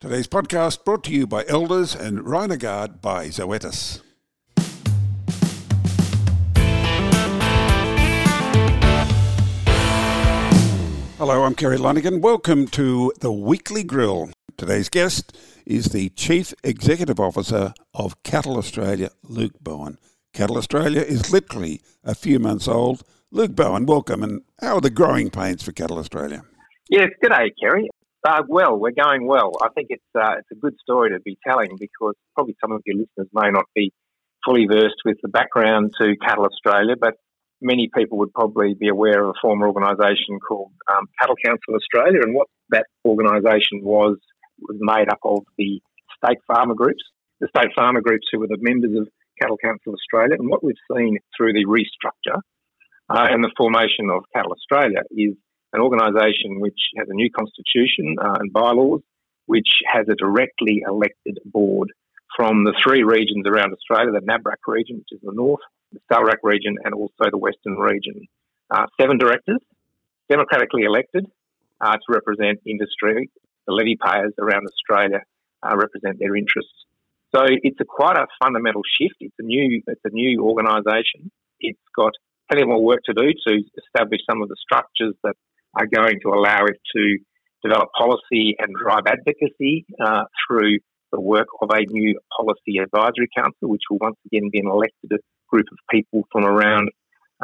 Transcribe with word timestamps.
Today's 0.00 0.28
podcast 0.28 0.84
brought 0.84 1.02
to 1.04 1.10
you 1.12 1.26
by 1.26 1.44
Elders 1.48 1.92
and 1.92 2.20
Rhinogard 2.20 3.00
by 3.00 3.26
Zoetis. 3.26 4.00
Hello, 11.18 11.42
I'm 11.42 11.56
Kerry 11.56 11.78
Lonergan. 11.78 12.20
Welcome 12.20 12.68
to 12.68 13.12
the 13.18 13.32
Weekly 13.32 13.82
Grill. 13.82 14.30
Today's 14.56 14.88
guest 14.88 15.36
is 15.66 15.86
the 15.86 16.10
Chief 16.10 16.54
Executive 16.62 17.18
Officer 17.18 17.74
of 17.92 18.22
Cattle 18.22 18.56
Australia, 18.56 19.10
Luke 19.24 19.58
Bowen. 19.60 19.98
Cattle 20.32 20.58
Australia 20.58 21.00
is 21.00 21.32
literally 21.32 21.80
a 22.04 22.14
few 22.14 22.38
months 22.38 22.68
old. 22.68 23.02
Luke 23.32 23.56
Bowen, 23.56 23.84
welcome. 23.84 24.22
And 24.22 24.42
how 24.60 24.76
are 24.76 24.80
the 24.80 24.90
growing 24.90 25.28
pains 25.28 25.64
for 25.64 25.72
Cattle 25.72 25.98
Australia? 25.98 26.44
Yes, 26.88 27.08
good 27.20 27.30
day, 27.30 27.52
Kerry. 27.60 27.90
Uh, 28.26 28.42
well, 28.48 28.76
we're 28.76 28.90
going 28.90 29.26
well. 29.26 29.52
I 29.62 29.68
think 29.74 29.88
it's 29.90 30.02
uh, 30.14 30.34
it's 30.38 30.50
a 30.50 30.56
good 30.56 30.74
story 30.82 31.10
to 31.10 31.20
be 31.20 31.38
telling 31.46 31.76
because 31.78 32.14
probably 32.34 32.56
some 32.60 32.72
of 32.72 32.82
your 32.84 32.96
listeners 32.96 33.28
may 33.32 33.50
not 33.50 33.66
be 33.74 33.92
fully 34.44 34.66
versed 34.66 35.02
with 35.04 35.16
the 35.22 35.28
background 35.28 35.92
to 36.00 36.16
Cattle 36.16 36.46
Australia, 36.46 36.94
but 36.98 37.14
many 37.60 37.88
people 37.94 38.18
would 38.18 38.32
probably 38.32 38.74
be 38.74 38.88
aware 38.88 39.22
of 39.22 39.30
a 39.30 39.40
former 39.40 39.68
organisation 39.68 40.38
called 40.46 40.72
um, 40.90 41.06
Cattle 41.20 41.36
Council 41.44 41.74
Australia, 41.74 42.20
and 42.22 42.34
what 42.34 42.48
that 42.70 42.86
organisation 43.04 43.82
was 43.82 44.18
was 44.60 44.76
made 44.80 45.08
up 45.08 45.20
of 45.24 45.44
the 45.56 45.80
state 46.16 46.38
farmer 46.46 46.74
groups, 46.74 47.02
the 47.40 47.48
state 47.56 47.70
farmer 47.76 48.00
groups 48.00 48.26
who 48.32 48.40
were 48.40 48.48
the 48.48 48.58
members 48.60 48.98
of 48.98 49.08
Cattle 49.40 49.58
Council 49.62 49.94
Australia, 49.94 50.36
and 50.38 50.50
what 50.50 50.64
we've 50.64 50.74
seen 50.92 51.18
through 51.36 51.52
the 51.52 51.66
restructure 51.66 52.40
uh, 53.08 53.26
and 53.30 53.44
the 53.44 53.52
formation 53.56 54.10
of 54.10 54.24
Cattle 54.34 54.52
Australia 54.52 55.02
is 55.10 55.34
an 55.72 55.80
organisation 55.80 56.60
which 56.60 56.78
has 56.96 57.08
a 57.08 57.14
new 57.14 57.30
constitution 57.30 58.16
uh, 58.20 58.36
and 58.40 58.52
bylaws, 58.52 59.02
which 59.46 59.68
has 59.86 60.06
a 60.08 60.14
directly 60.14 60.82
elected 60.86 61.38
board 61.44 61.92
from 62.36 62.64
the 62.64 62.74
three 62.84 63.02
regions 63.02 63.46
around 63.46 63.72
Australia 63.72 64.12
the 64.12 64.26
NABRC 64.26 64.62
region, 64.66 64.98
which 64.98 65.12
is 65.12 65.20
the 65.22 65.32
north, 65.32 65.60
the 65.92 66.00
SALRC 66.10 66.38
region, 66.42 66.76
and 66.84 66.94
also 66.94 67.30
the 67.30 67.38
Western 67.38 67.76
region. 67.76 68.26
Uh, 68.70 68.86
seven 69.00 69.18
directors, 69.18 69.60
democratically 70.28 70.82
elected 70.82 71.26
uh, 71.80 71.92
to 71.92 72.06
represent 72.08 72.60
industry. 72.66 73.30
The 73.66 73.72
levy 73.72 73.96
payers 74.02 74.32
around 74.38 74.66
Australia 74.66 75.20
uh, 75.62 75.76
represent 75.76 76.18
their 76.18 76.36
interests. 76.36 76.72
So 77.34 77.44
it's 77.44 77.78
a 77.80 77.84
quite 77.84 78.16
a 78.16 78.26
fundamental 78.42 78.82
shift. 78.98 79.16
It's 79.20 79.34
a 79.38 79.42
new 79.42 79.82
it's 79.86 80.00
a 80.04 80.10
new 80.10 80.42
organisation. 80.42 81.30
It's 81.60 81.78
got 81.94 82.12
plenty 82.48 82.64
more 82.64 82.82
work 82.82 83.00
to 83.04 83.12
do 83.12 83.32
to 83.46 83.62
establish 83.76 84.20
some 84.28 84.42
of 84.42 84.48
the 84.48 84.56
structures 84.56 85.14
that 85.24 85.36
are 85.74 85.86
going 85.86 86.20
to 86.22 86.28
allow 86.28 86.64
it 86.64 86.78
to 86.96 87.18
develop 87.62 87.88
policy 87.96 88.56
and 88.58 88.74
drive 88.74 89.06
advocacy 89.06 89.84
uh, 90.00 90.24
through 90.46 90.78
the 91.12 91.20
work 91.20 91.48
of 91.62 91.70
a 91.72 91.84
new 91.90 92.18
policy 92.36 92.78
advisory 92.78 93.28
council, 93.34 93.68
which 93.68 93.82
will 93.90 93.98
once 94.00 94.16
again 94.26 94.50
be 94.52 94.60
an 94.60 94.68
elected 94.68 95.12
group 95.48 95.66
of 95.72 95.78
people 95.90 96.22
from 96.30 96.44
around 96.44 96.90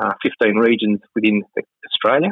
uh, 0.01 0.13
15 0.23 0.57
regions 0.57 1.01
within 1.15 1.43
Australia, 1.87 2.31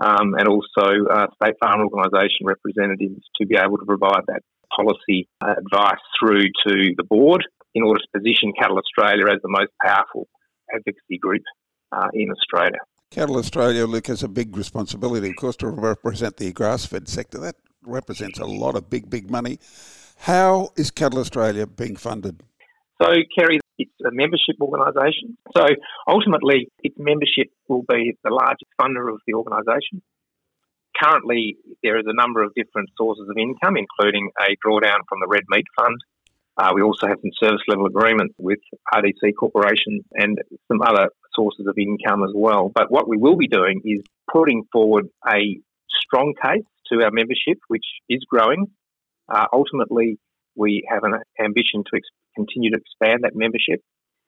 um, 0.00 0.34
and 0.34 0.48
also 0.48 1.06
uh, 1.10 1.26
state 1.42 1.54
farm 1.62 1.80
organisation 1.80 2.46
representatives 2.46 3.22
to 3.40 3.46
be 3.46 3.56
able 3.56 3.78
to 3.78 3.86
provide 3.86 4.22
that 4.26 4.42
policy 4.74 5.28
advice 5.42 6.00
through 6.18 6.44
to 6.66 6.94
the 6.96 7.04
board 7.04 7.44
in 7.74 7.82
order 7.82 8.00
to 8.00 8.18
position 8.18 8.52
Cattle 8.58 8.78
Australia 8.78 9.26
as 9.30 9.40
the 9.42 9.48
most 9.48 9.70
powerful 9.84 10.26
advocacy 10.74 11.18
group 11.20 11.42
uh, 11.92 12.08
in 12.14 12.30
Australia. 12.30 12.78
Cattle 13.12 13.36
Australia, 13.36 13.84
Luke, 13.84 14.06
has 14.06 14.22
a 14.22 14.28
big 14.28 14.56
responsibility, 14.56 15.28
of 15.28 15.36
course, 15.36 15.56
to 15.56 15.68
represent 15.68 16.38
the 16.38 16.50
grass 16.50 16.86
fed 16.86 17.08
sector. 17.08 17.38
That 17.38 17.56
represents 17.84 18.38
a 18.38 18.46
lot 18.46 18.74
of 18.74 18.88
big, 18.88 19.10
big 19.10 19.30
money. 19.30 19.58
How 20.16 20.70
is 20.76 20.90
Cattle 20.90 21.18
Australia 21.18 21.66
being 21.66 21.96
funded? 21.96 22.42
So, 23.02 23.12
Kerry, 23.36 23.60
it's 23.76 23.92
a 24.00 24.10
membership 24.12 24.56
organisation. 24.62 25.36
So, 25.54 25.66
ultimately, 26.08 26.68
its 26.82 26.96
membership 26.98 27.52
will 27.68 27.84
be 27.86 28.16
the 28.24 28.30
largest 28.32 28.72
funder 28.80 29.12
of 29.12 29.20
the 29.26 29.34
organisation. 29.34 30.00
Currently, 30.96 31.58
there 31.82 31.98
is 31.98 32.06
a 32.06 32.16
number 32.16 32.42
of 32.42 32.54
different 32.54 32.88
sources 32.96 33.28
of 33.28 33.36
income, 33.36 33.76
including 33.76 34.30
a 34.40 34.56
drawdown 34.64 35.04
from 35.06 35.20
the 35.20 35.28
Red 35.28 35.44
Meat 35.50 35.66
Fund. 35.78 35.98
Uh, 36.56 36.72
we 36.74 36.82
also 36.82 37.06
have 37.06 37.18
some 37.22 37.30
service 37.42 37.62
level 37.66 37.86
agreements 37.86 38.34
with 38.38 38.58
RDC 38.92 39.32
Corporation 39.38 40.00
and 40.12 40.38
some 40.68 40.82
other 40.82 41.08
sources 41.34 41.66
of 41.66 41.76
income 41.78 42.22
as 42.24 42.32
well. 42.34 42.70
But 42.74 42.90
what 42.90 43.08
we 43.08 43.16
will 43.16 43.36
be 43.36 43.48
doing 43.48 43.80
is 43.84 44.02
putting 44.30 44.64
forward 44.70 45.08
a 45.26 45.58
strong 45.88 46.34
case 46.42 46.64
to 46.92 47.04
our 47.04 47.10
membership, 47.10 47.58
which 47.68 47.86
is 48.08 48.24
growing. 48.28 48.66
Uh, 49.32 49.46
ultimately, 49.52 50.18
we 50.54 50.86
have 50.90 51.04
an 51.04 51.14
ambition 51.40 51.84
to 51.84 51.96
ex- 51.96 52.08
continue 52.36 52.70
to 52.70 52.78
expand 52.78 53.20
that 53.22 53.34
membership. 53.34 53.80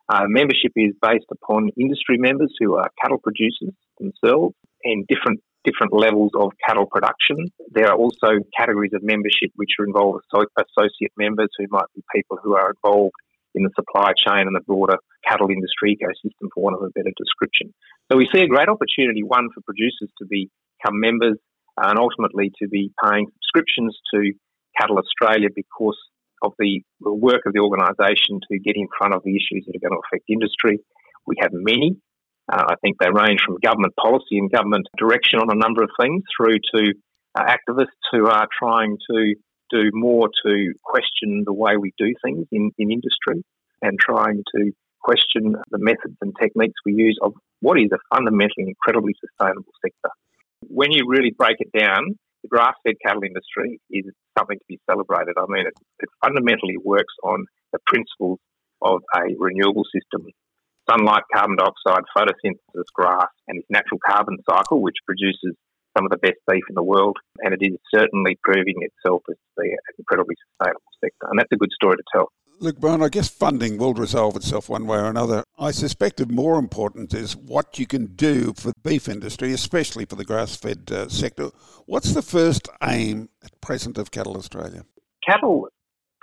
Uh, 0.09 0.25
membership 0.27 0.73
is 0.77 0.93
based 1.01 1.27
upon 1.31 1.71
industry 1.79 2.17
members 2.19 2.53
who 2.59 2.77
are 2.77 2.91
cattle 3.03 3.19
producers 3.19 3.75
themselves 3.99 4.55
and 4.83 5.07
different 5.07 5.41
different 5.65 5.93
levels 5.93 6.31
of 6.35 6.53
cattle 6.67 6.87
production. 6.87 7.51
There 7.73 7.89
are 7.89 7.97
also 7.97 8.39
categories 8.57 8.93
of 8.95 9.03
membership 9.03 9.51
which 9.57 9.71
involve 9.79 10.21
associate 10.33 11.13
members 11.17 11.49
who 11.59 11.67
might 11.71 11.89
be 11.95 12.03
people 12.15 12.39
who 12.43 12.55
are 12.55 12.73
involved 12.77 13.15
in 13.55 13.63
the 13.63 13.71
supply 13.75 14.13
chain 14.17 14.47
and 14.47 14.55
the 14.55 14.61
broader 14.67 14.99
cattle 15.27 15.49
industry 15.49 15.97
ecosystem, 15.97 16.49
for 16.53 16.63
want 16.63 16.77
of 16.77 16.83
a 16.83 16.91
better 16.91 17.13
description. 17.17 17.73
So 18.11 18.19
we 18.19 18.29
see 18.33 18.41
a 18.41 18.49
great 18.49 18.69
opportunity, 18.69 19.23
one, 19.23 19.49
for 19.55 19.63
producers 19.63 20.11
to 20.19 20.27
become 20.29 21.01
members 21.01 21.39
and 21.77 21.99
ultimately 21.99 22.53
to 22.61 22.69
be 22.69 22.93
paying 23.03 23.27
subscriptions 23.35 23.97
to 24.13 24.33
Cattle 24.79 24.99
Australia 24.99 25.49
because 25.55 25.99
of 26.43 26.53
the, 26.59 26.83
work 27.01 27.43
of 27.47 27.53
the 27.53 27.61
organisation 27.61 28.41
to 28.51 28.59
get 28.59 28.77
in 28.77 28.89
front 28.99 29.15
of 29.15 29.23
the 29.25 29.35
issues 29.35 29.65
that 29.67 29.77
are 29.77 29.89
going 29.89 29.97
to 29.97 30.03
affect 30.07 30.25
industry. 30.29 30.79
We 31.27 31.37
have 31.41 31.51
many. 31.53 31.97
Uh, 32.53 32.65
I 32.69 32.75
think 32.83 32.97
they 32.99 33.09
range 33.11 33.41
from 33.47 33.57
government 33.63 33.95
policy 33.97 34.39
and 34.39 34.51
government 34.51 34.87
direction 34.99 35.39
on 35.39 35.51
a 35.51 35.55
number 35.55 35.83
of 35.83 35.91
things 36.01 36.23
through 36.37 36.59
to 36.75 36.93
uh, 37.35 37.43
activists 37.43 38.05
who 38.13 38.27
are 38.27 38.47
trying 38.59 38.99
to 39.11 39.35
do 39.71 39.91
more 39.93 40.29
to 40.45 40.73
question 40.85 41.43
the 41.45 41.53
way 41.53 41.77
we 41.77 41.93
do 41.99 42.13
things 42.25 42.47
in, 42.53 42.71
in 42.79 42.91
industry 42.91 43.43
and 43.83 43.99
trying 43.99 44.43
to 44.55 44.73
question 45.01 45.57
the 45.71 45.79
methods 45.79 46.17
and 46.21 46.33
techniques 46.41 46.75
we 46.85 46.95
use 46.95 47.19
of 47.23 47.33
what 47.61 47.79
is 47.79 47.91
a 47.93 48.15
fundamentally 48.15 48.69
incredibly 48.69 49.15
sustainable 49.21 49.73
sector. 49.83 50.11
When 50.69 50.93
you 50.93 51.05
really 51.09 51.33
break 51.37 51.57
it 51.61 51.73
down, 51.77 52.17
the 52.43 52.49
grass 52.49 52.75
fed 52.85 52.95
cattle 53.05 53.23
industry 53.25 53.81
is 53.91 54.05
something 54.39 54.59
to 54.59 54.65
be 54.69 54.79
celebrated. 54.89 55.35
I 55.39 55.45
mean, 55.49 55.67
it, 55.67 55.75
it 56.01 56.09
fundamentally 56.23 56.77
works 56.83 57.15
on 57.23 57.47
the 57.73 57.79
principles 57.87 58.39
of 58.83 59.01
a 59.15 59.21
renewable 59.39 59.85
system 59.93 60.27
sunlight, 60.89 61.23
carbon 61.35 61.57
dioxide, 61.57 62.05
photosynthesis, 62.17 62.85
grass, 62.95 63.29
and 63.49 63.59
its 63.59 63.69
natural 63.71 64.01
carbon 64.07 64.39
cycle, 64.49 64.81
which 64.81 64.97
produces 65.07 65.55
some 65.97 66.05
of 66.05 66.11
the 66.11 66.19
best 66.19 66.39
beef 66.51 66.65
in 66.69 66.75
the 66.75 66.83
world, 66.83 67.17
and 67.39 67.55
it 67.55 67.65
is 67.65 67.79
certainly 67.95 68.37
proving 68.43 68.75
itself 68.81 69.23
as 69.31 69.37
the 69.57 69.77
incredibly 69.99 70.35
sustainable 70.51 70.83
sector. 71.01 71.27
And 71.31 71.39
that's 71.39 71.53
a 71.53 71.57
good 71.57 71.71
story 71.73 71.97
to 71.97 72.03
tell. 72.13 72.29
Look, 72.61 72.79
Brian, 72.79 73.03
I 73.03 73.09
guess 73.09 73.29
funding 73.29 73.79
will 73.79 73.95
resolve 73.95 74.37
itself 74.37 74.69
one 74.69 74.87
way 74.87 74.99
or 74.99 75.07
another. 75.07 75.43
I 75.59 75.73
suspect 75.73 76.21
of 76.21 76.31
more 76.31 76.59
importance 76.59 77.13
is 77.13 77.37
what 77.37 77.79
you 77.79 77.87
can 77.87 78.07
do 78.15 78.53
for 78.57 78.69
the 78.69 78.81
beef 78.83 79.09
industry, 79.09 79.53
especially 79.53 80.05
for 80.05 80.15
the 80.15 80.25
grass-fed 80.25 80.91
uh, 80.93 81.09
sector. 81.09 81.51
What's 81.87 82.15
the 82.15 82.23
first 82.23 82.69
aim 82.83 83.29
at 83.45 83.61
present 83.61 83.99
of 83.99 84.13
Cattle 84.13 84.37
Australia? 84.37 84.85
Cattle 85.29 85.69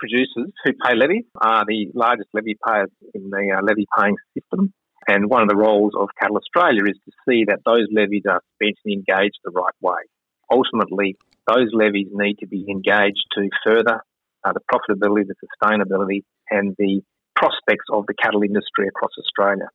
producers 0.02 0.50
who 0.64 0.72
pay 0.84 0.96
levies 0.96 1.24
are 1.40 1.64
the 1.66 1.86
largest 1.94 2.28
levy 2.34 2.58
payers 2.66 2.90
in 3.14 3.30
the 3.30 3.54
uh, 3.56 3.62
levy 3.62 3.86
paying 3.96 4.16
system. 4.34 4.74
And 5.06 5.30
one 5.30 5.42
of 5.42 5.48
the 5.48 5.56
roles 5.56 5.92
of 5.98 6.08
Cattle 6.20 6.38
Australia 6.38 6.82
is 6.86 6.98
to 7.06 7.12
see 7.26 7.44
that 7.46 7.62
those 7.64 7.86
levies 7.90 8.22
are 8.28 8.42
spent 8.54 8.76
and 8.84 8.94
engaged 8.94 9.38
the 9.44 9.50
right 9.50 9.74
way. 9.80 10.02
Ultimately, 10.50 11.16
those 11.46 11.70
levies 11.72 12.08
need 12.10 12.38
to 12.38 12.46
be 12.46 12.66
engaged 12.68 13.22
to 13.34 13.48
further 13.64 14.02
uh, 14.44 14.52
the 14.52 14.62
profitability, 14.66 15.26
the 15.26 15.38
sustainability, 15.42 16.22
and 16.50 16.74
the 16.78 17.02
prospects 17.34 17.86
of 17.90 18.06
the 18.06 18.14
cattle 18.14 18.42
industry 18.42 18.86
across 18.86 19.10
Australia. 19.18 19.68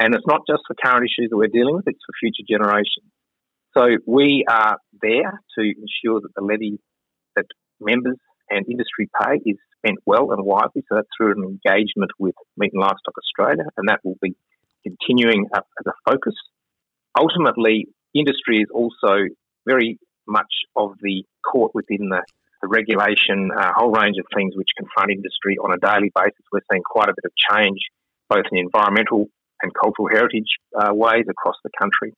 And 0.00 0.14
it's 0.14 0.26
not 0.26 0.42
just 0.48 0.62
for 0.66 0.74
current 0.74 1.06
issues 1.06 1.30
that 1.30 1.36
we're 1.36 1.54
dealing 1.54 1.74
with, 1.74 1.86
it's 1.86 2.02
for 2.06 2.14
future 2.18 2.46
generations. 2.48 3.10
So 3.76 3.98
we 4.06 4.44
are 4.48 4.78
there 5.02 5.40
to 5.58 5.62
ensure 5.62 6.20
that 6.20 6.30
the 6.34 6.42
levy 6.42 6.78
that 7.36 7.46
members 7.80 8.18
and 8.50 8.66
industry 8.68 9.08
pay 9.20 9.36
is 9.44 9.56
spent 9.78 9.98
well 10.06 10.32
and 10.32 10.44
wisely. 10.44 10.84
So 10.88 10.96
that's 10.96 11.08
through 11.16 11.32
an 11.32 11.44
engagement 11.44 12.10
with 12.18 12.34
Meat 12.56 12.72
and 12.72 12.80
Livestock 12.80 13.14
Australia, 13.18 13.64
and 13.76 13.88
that 13.88 14.00
will 14.04 14.18
be 14.20 14.34
continuing 14.82 15.46
as 15.54 15.86
a 15.86 15.92
focus. 16.10 16.34
Ultimately, 17.18 17.88
industry 18.14 18.58
is 18.58 18.68
also 18.72 19.28
very 19.66 19.98
much 20.26 20.52
of 20.76 20.92
the 21.00 21.24
court 21.44 21.72
within 21.74 22.08
the, 22.08 22.22
the 22.62 22.68
regulation, 22.68 23.50
a 23.56 23.72
whole 23.72 23.90
range 23.90 24.16
of 24.18 24.26
things 24.34 24.54
which 24.56 24.68
confront 24.76 25.10
industry 25.10 25.56
on 25.58 25.72
a 25.72 25.78
daily 25.78 26.10
basis. 26.14 26.44
We're 26.52 26.60
seeing 26.70 26.82
quite 26.82 27.08
a 27.08 27.14
bit 27.14 27.24
of 27.24 27.32
change, 27.50 27.78
both 28.28 28.44
in 28.50 28.58
environmental 28.58 29.26
and 29.62 29.72
cultural 29.74 30.08
heritage 30.10 30.48
uh, 30.76 30.92
ways 30.92 31.24
across 31.28 31.56
the 31.64 31.70
country, 31.80 32.12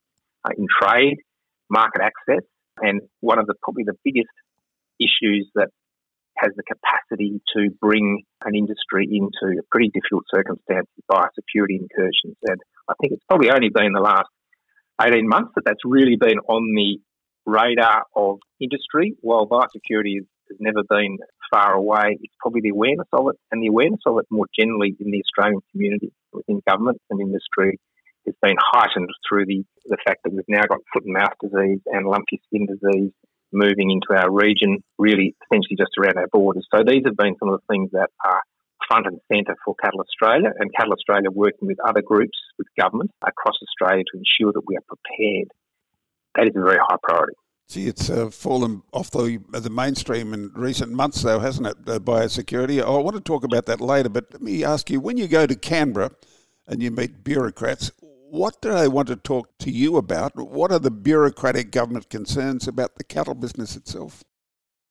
uh, 0.45 0.55
in 0.57 0.67
trade, 0.81 1.19
market 1.69 2.03
access, 2.03 2.45
and 2.79 3.01
one 3.21 3.39
of 3.39 3.47
the 3.47 3.55
probably 3.63 3.85
the 3.85 3.97
biggest 4.05 4.33
issues 5.01 5.49
that 5.55 5.69
has 6.37 6.53
the 6.57 6.63
capacity 6.63 7.41
to 7.57 7.71
bring 7.81 8.23
an 8.45 8.55
industry 8.55 9.09
into 9.11 9.63
pretty 9.71 9.91
difficult 9.93 10.25
circumstance 10.35 10.87
biosecurity 11.11 11.81
incursions. 11.81 12.37
And 12.43 12.61
I 12.89 12.95
think 13.01 13.13
it's 13.13 13.25
probably 13.29 13.51
only 13.51 13.71
been 13.71 13.93
the 13.93 14.01
last 14.01 14.29
18 15.01 15.29
months 15.29 15.53
that 15.57 15.63
that's 15.65 15.85
really 15.85 16.17
been 16.17 16.39
on 16.49 16.75
the 16.75 16.99
radar 17.45 18.05
of 18.15 18.39
industry. 18.61 19.15
While 19.21 19.47
biosecurity 19.47 20.19
has 20.49 20.59
never 20.61 20.83
been 20.89 21.19
far 21.51 21.75
away, 21.75 22.19
it's 22.21 22.35
probably 22.41 22.61
the 22.63 22.71
awareness 22.71 23.09
of 23.13 23.29
it 23.29 23.37
and 23.51 23.63
the 23.63 23.69
awareness 23.69 24.01
of 24.07 24.19
it 24.19 24.27
more 24.31 24.47
generally 24.59 24.97
in 25.01 25.11
the 25.11 25.23
Australian 25.23 25.61
community 25.73 26.13
within 26.33 26.61
government 26.69 27.01
and 27.11 27.21
industry 27.21 27.79
has 28.27 28.35
been 28.43 28.57
heightened 28.59 29.09
through 29.29 29.47
the, 29.47 29.65
the 29.87 29.97
fact 30.05 30.21
that 30.25 30.33
we've 30.33 30.45
now 30.49 30.63
got 30.69 30.81
foot 30.93 31.05
and 31.05 31.15
mouth 31.15 31.33
disease 31.41 31.81
and 31.87 32.07
lumpy 32.07 32.41
skin 32.47 32.67
disease 32.67 33.13
moving 33.53 33.91
into 33.91 34.21
our 34.21 34.31
region, 34.31 34.83
really 34.99 35.35
essentially 35.45 35.77
just 35.77 35.93
around 35.99 36.19
our 36.19 36.29
borders. 36.33 36.67
So 36.75 36.83
these 36.87 37.03
have 37.05 37.17
been 37.17 37.37
some 37.39 37.49
of 37.49 37.61
the 37.61 37.67
things 37.73 37.91
that 37.93 38.11
are 38.25 38.41
front 38.89 39.07
and 39.07 39.19
centre 39.33 39.57
for 39.65 39.75
Cattle 39.83 40.01
Australia, 40.01 40.51
and 40.59 40.71
Cattle 40.75 40.93
Australia 40.93 41.31
working 41.31 41.67
with 41.69 41.79
other 41.85 42.03
groups, 42.03 42.39
with 42.59 42.67
government 42.79 43.11
across 43.27 43.57
Australia 43.63 44.05
to 44.13 44.19
ensure 44.19 44.53
that 44.53 44.63
we 44.67 44.77
are 44.77 44.85
prepared. 44.87 45.49
That 46.37 46.47
is 46.47 46.57
a 46.57 46.65
very 46.65 46.79
high 46.81 46.97
priority. 47.03 47.35
Gee, 47.69 47.89
it's 47.89 48.09
uh, 48.09 48.31
fallen 48.31 48.83
off 48.93 49.11
the 49.11 49.41
the 49.49 49.71
mainstream 49.71 50.33
in 50.33 50.53
recent 50.55 50.93
months, 50.93 51.23
though, 51.23 51.41
hasn't 51.41 51.67
it? 51.67 51.77
Uh, 51.87 51.99
biosecurity. 51.99 52.81
I 52.81 52.91
want 52.91 53.17
to 53.17 53.21
talk 53.21 53.43
about 53.43 53.67
that 53.67 53.81
later, 53.81 54.09
but 54.09 54.27
let 54.33 54.43
me 54.43 54.63
ask 54.63 54.89
you: 54.89 55.01
when 55.01 55.17
you 55.17 55.27
go 55.27 55.47
to 55.47 55.57
Canberra 55.57 56.11
and 56.69 56.81
you 56.81 56.93
meet 56.93 57.25
bureaucrats, 57.25 57.91
what 58.31 58.61
do 58.61 58.73
they 58.73 58.89
want 58.89 59.09
to 59.09 59.17
talk 59.17 59.57
to 59.59 59.71
you 59.71 59.97
about? 59.97 60.37
What 60.37 60.73
are 60.73 60.79
the 60.79 60.91
bureaucratic 60.91 61.71
government 61.71 62.11
concerns 62.11 62.67
about 62.67 62.97
the 62.97 63.05
cattle 63.05 63.35
business 63.35 63.77
itself? 63.77 64.25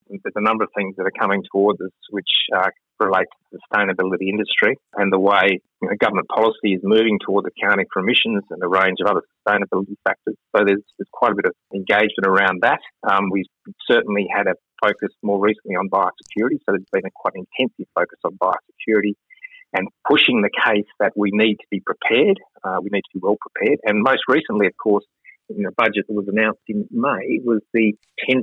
There's 0.07 0.21
a 0.35 0.41
number 0.41 0.63
of 0.63 0.69
things 0.75 0.95
that 0.97 1.03
are 1.03 1.19
coming 1.19 1.43
towards 1.51 1.81
us 1.81 1.91
which 2.11 2.29
uh, 2.55 2.69
relate 2.99 3.25
to 3.25 3.57
the 3.57 3.59
sustainability 3.65 4.29
industry 4.29 4.77
and 4.95 5.11
the 5.11 5.19
way 5.19 5.59
you 5.81 5.89
know, 5.89 5.95
government 5.99 6.27
policy 6.29 6.73
is 6.77 6.81
moving 6.83 7.19
towards 7.25 7.47
accounting 7.47 7.85
for 7.91 8.01
emissions 8.01 8.43
and 8.51 8.61
a 8.63 8.67
range 8.67 8.97
of 9.03 9.07
other 9.09 9.21
sustainability 9.35 9.95
factors. 10.07 10.35
So 10.55 10.63
there's, 10.63 10.85
there's 10.97 11.11
quite 11.11 11.31
a 11.31 11.35
bit 11.35 11.45
of 11.45 11.53
engagement 11.73 12.27
around 12.27 12.61
that. 12.61 12.79
Um, 13.03 13.29
we've 13.31 13.49
certainly 13.89 14.27
had 14.31 14.47
a 14.47 14.55
focus 14.79 15.09
more 15.23 15.41
recently 15.41 15.75
on 15.75 15.89
biosecurity, 15.89 16.61
so 16.63 16.77
there's 16.77 16.87
been 16.93 17.05
a 17.05 17.13
quite 17.13 17.33
intensive 17.35 17.87
focus 17.95 18.19
on 18.23 18.37
biosecurity 18.37 19.17
and 19.75 19.89
pushing 20.09 20.41
the 20.41 20.49
case 20.49 20.87
that 20.99 21.11
we 21.15 21.31
need 21.33 21.55
to 21.55 21.67
be 21.69 21.81
prepared, 21.81 22.39
uh, 22.63 22.79
we 22.81 22.89
need 22.91 23.03
to 23.11 23.13
be 23.13 23.19
well 23.21 23.35
prepared. 23.35 23.79
And 23.83 24.01
most 24.01 24.23
recently, 24.27 24.67
of 24.67 24.73
course, 24.81 25.03
in 25.49 25.63
the 25.63 25.71
budget 25.75 26.07
that 26.07 26.15
was 26.15 26.27
announced 26.31 26.63
in 26.67 26.87
May 26.91 27.43
was 27.43 27.61
the 27.73 27.93
10% 28.29 28.41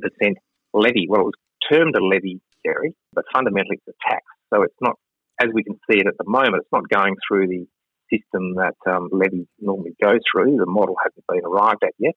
levy. 0.75 1.06
Well, 1.08 1.23
it 1.23 1.32
was 1.32 1.40
termed 1.70 1.96
a 1.96 2.05
levy, 2.05 2.40
Kerry, 2.64 2.94
but 3.14 3.25
fundamentally 3.32 3.81
it's 3.81 3.96
a 3.96 4.11
tax. 4.11 4.23
So 4.52 4.62
it's 4.62 4.76
not, 4.81 4.96
as 5.40 5.49
we 5.55 5.64
can 5.64 5.81
see 5.90 5.99
it 5.99 6.06
at 6.06 6.19
the 6.19 6.29
moment, 6.29 6.62
it's 6.62 6.73
not 6.73 6.88
going 6.88 7.17
through 7.26 7.49
the 7.49 7.67
system 8.12 8.55
that 8.56 8.76
um, 8.87 9.08
levies 9.11 9.49
normally 9.58 9.96
go 10.02 10.12
through. 10.31 10.58
The 10.58 10.69
model 10.69 10.96
hasn't 11.02 11.25
been 11.26 11.49
arrived 11.49 11.82
at 11.82 11.96
yet, 11.99 12.14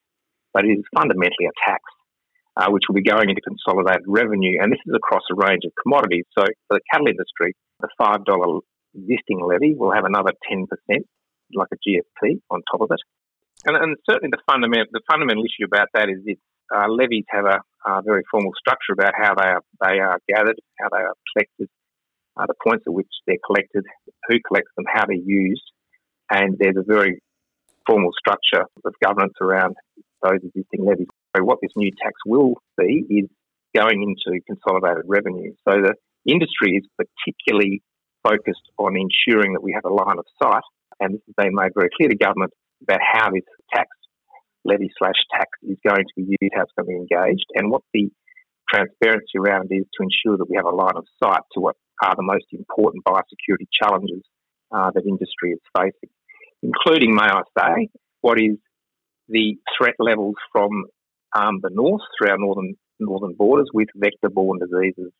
but 0.52 0.66
it 0.66 0.76
is 0.76 0.84
fundamentally 0.94 1.48
a 1.48 1.56
tax. 1.64 1.82
Uh, 2.58 2.70
which 2.70 2.84
will 2.88 2.94
be 2.94 3.02
going 3.02 3.28
into 3.28 3.42
consolidated 3.42 4.00
revenue, 4.08 4.56
and 4.62 4.72
this 4.72 4.80
is 4.86 4.94
across 4.96 5.20
a 5.30 5.34
range 5.36 5.60
of 5.66 5.72
commodities. 5.82 6.24
So, 6.32 6.40
for 6.40 6.78
the 6.78 6.80
cattle 6.90 7.06
industry, 7.06 7.52
the 7.80 7.88
$5 8.00 8.24
existing 8.96 9.40
levy 9.44 9.74
will 9.76 9.92
have 9.92 10.04
another 10.04 10.32
10%, 10.50 10.66
like 11.54 11.68
a 11.72 11.76
GST, 11.76 12.40
on 12.50 12.62
top 12.70 12.80
of 12.80 12.90
it. 12.90 13.00
And, 13.64 13.76
and 13.76 13.96
certainly 14.08 14.30
the 14.30 14.42
fundamental, 14.50 14.86
the 14.92 15.02
fundamental 15.10 15.44
issue 15.44 15.66
about 15.66 15.88
that 15.94 16.08
is 16.08 16.24
that 16.24 16.36
uh, 16.74 16.88
levies 16.88 17.24
have 17.28 17.44
a, 17.44 17.60
very 18.04 18.24
formal 18.32 18.50
structure 18.58 18.92
about 18.92 19.12
how 19.16 19.32
they 19.36 19.46
are, 19.46 19.62
they 19.80 20.00
are 20.00 20.18
gathered, 20.28 20.58
how 20.80 20.88
they 20.90 21.04
are 21.04 21.14
collected, 21.32 21.68
uh, 22.36 22.44
the 22.46 22.54
points 22.66 22.82
at 22.84 22.92
which 22.92 23.06
they're 23.28 23.36
collected, 23.46 23.84
who 24.28 24.38
collects 24.46 24.72
them, 24.76 24.86
how 24.92 25.06
they're 25.06 25.14
used, 25.14 25.62
and 26.32 26.56
there's 26.58 26.76
a 26.76 26.82
very 26.82 27.22
formal 27.86 28.10
structure 28.18 28.66
of 28.84 28.92
governance 29.00 29.34
around 29.40 29.76
those 30.22 30.40
existing 30.42 30.84
levies. 30.84 31.06
So 31.36 31.44
what 31.44 31.58
this 31.62 31.70
new 31.76 31.92
tax 32.02 32.14
will 32.26 32.54
be 32.76 33.06
is 33.08 33.30
going 33.72 34.02
into 34.02 34.40
consolidated 34.46 35.04
revenue. 35.06 35.52
So 35.68 35.76
the 35.76 35.94
industry 36.26 36.74
is 36.74 36.84
particularly 36.98 37.82
focused 38.26 38.66
on 38.78 38.96
ensuring 38.96 39.52
that 39.54 39.62
we 39.62 39.72
have 39.72 39.84
a 39.84 39.94
line 39.94 40.18
of 40.18 40.26
sight, 40.42 40.66
and 41.00 41.14
this 41.14 41.22
has 41.26 41.34
been 41.38 41.54
made 41.54 41.70
very 41.74 41.90
clear 41.96 42.08
to 42.08 42.16
government 42.16 42.52
about 42.82 43.00
how 43.00 43.30
this 43.30 43.46
tax 43.72 43.88
levy 44.64 44.90
slash 44.98 45.20
tax 45.30 45.46
is 45.62 45.78
going 45.86 46.02
to 46.02 46.14
be 46.16 46.36
used, 46.40 46.52
how 46.54 46.62
it's 46.62 46.74
going 46.76 46.90
to 46.90 46.94
be 46.94 47.04
engaged, 47.06 47.46
and 47.54 47.70
what 47.70 47.82
the 47.94 48.10
transparency 48.68 49.38
around 49.38 49.70
is 49.70 49.86
to 49.94 50.02
ensure 50.02 50.36
that 50.36 50.50
we 50.50 50.56
have 50.56 50.66
a 50.66 50.74
line 50.74 50.96
of 50.96 51.06
sight 51.22 51.42
to 51.54 51.60
what 51.60 51.76
are 52.02 52.14
the 52.16 52.22
most 52.22 52.46
important 52.52 53.04
biosecurity 53.04 53.70
challenges 53.70 54.22
uh, 54.74 54.90
that 54.92 55.06
industry 55.06 55.52
is 55.52 55.60
facing, 55.76 56.10
including, 56.62 57.14
may 57.14 57.30
I 57.30 57.42
say, 57.56 57.88
what 58.20 58.38
is 58.40 58.58
the 59.28 59.56
threat 59.78 59.94
levels 59.98 60.34
from 60.52 60.70
um, 61.36 61.60
the 61.62 61.70
north 61.72 62.02
through 62.18 62.30
our 62.30 62.38
northern 62.38 62.74
northern 62.98 63.34
borders 63.34 63.68
with 63.74 63.88
vector-borne 63.94 64.58
diseases 64.58 65.12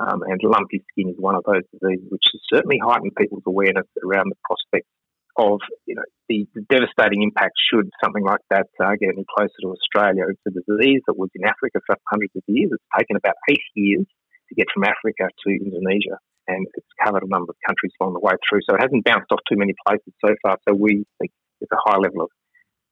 um, 0.00 0.22
and 0.22 0.40
lumpy 0.42 0.82
skin 0.90 1.12
is 1.12 1.18
one 1.18 1.36
of 1.36 1.44
those 1.44 1.62
diseases 1.72 2.08
which 2.08 2.24
has 2.32 2.40
certainly 2.48 2.80
heightened 2.80 3.12
people's 3.16 3.44
awareness 3.46 3.86
around 4.00 4.32
the 4.32 4.40
prospect 4.44 4.88
of 5.36 5.60
you 5.86 5.94
know 5.94 6.08
the, 6.28 6.48
the 6.54 6.64
devastating 6.68 7.22
impact 7.22 7.52
should 7.70 7.88
something 8.02 8.24
like 8.24 8.40
that 8.50 8.66
uh, 8.80 8.96
get 8.98 9.12
any 9.12 9.24
closer 9.36 9.54
to 9.62 9.76
Australia. 9.76 10.24
It's 10.28 10.40
a 10.48 10.54
disease 10.56 11.02
that 11.06 11.16
was 11.16 11.30
in 11.34 11.44
Africa 11.44 11.80
for 11.86 11.96
hundreds 12.08 12.32
of 12.36 12.42
years. 12.48 12.70
It's 12.72 12.90
taken 12.96 13.16
about 13.16 13.36
eight 13.50 13.68
years 13.74 14.06
to 14.48 14.54
get 14.54 14.66
from 14.72 14.84
Africa 14.84 15.28
to 15.28 15.48
Indonesia, 15.52 16.16
and 16.48 16.66
it's 16.74 16.92
covered 17.02 17.22
a 17.22 17.28
number 17.28 17.52
of 17.52 17.58
countries 17.66 17.92
along 18.00 18.14
the 18.14 18.24
way 18.24 18.34
through. 18.48 18.60
So 18.68 18.74
it 18.76 18.82
hasn't 18.82 19.04
bounced 19.04 19.30
off 19.32 19.40
too 19.48 19.56
many 19.56 19.74
places 19.86 20.12
so 20.24 20.34
far. 20.42 20.58
So 20.68 20.74
we 20.74 21.04
think 21.20 21.30
there's 21.60 21.72
a 21.72 21.82
high 21.84 21.98
level 21.98 22.24
of 22.24 22.30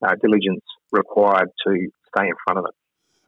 uh, 0.04 0.14
diligence 0.20 0.64
required 0.92 1.48
to 1.66 1.72
stay 2.14 2.26
in 2.26 2.36
front 2.44 2.58
of 2.60 2.64
it. 2.68 2.74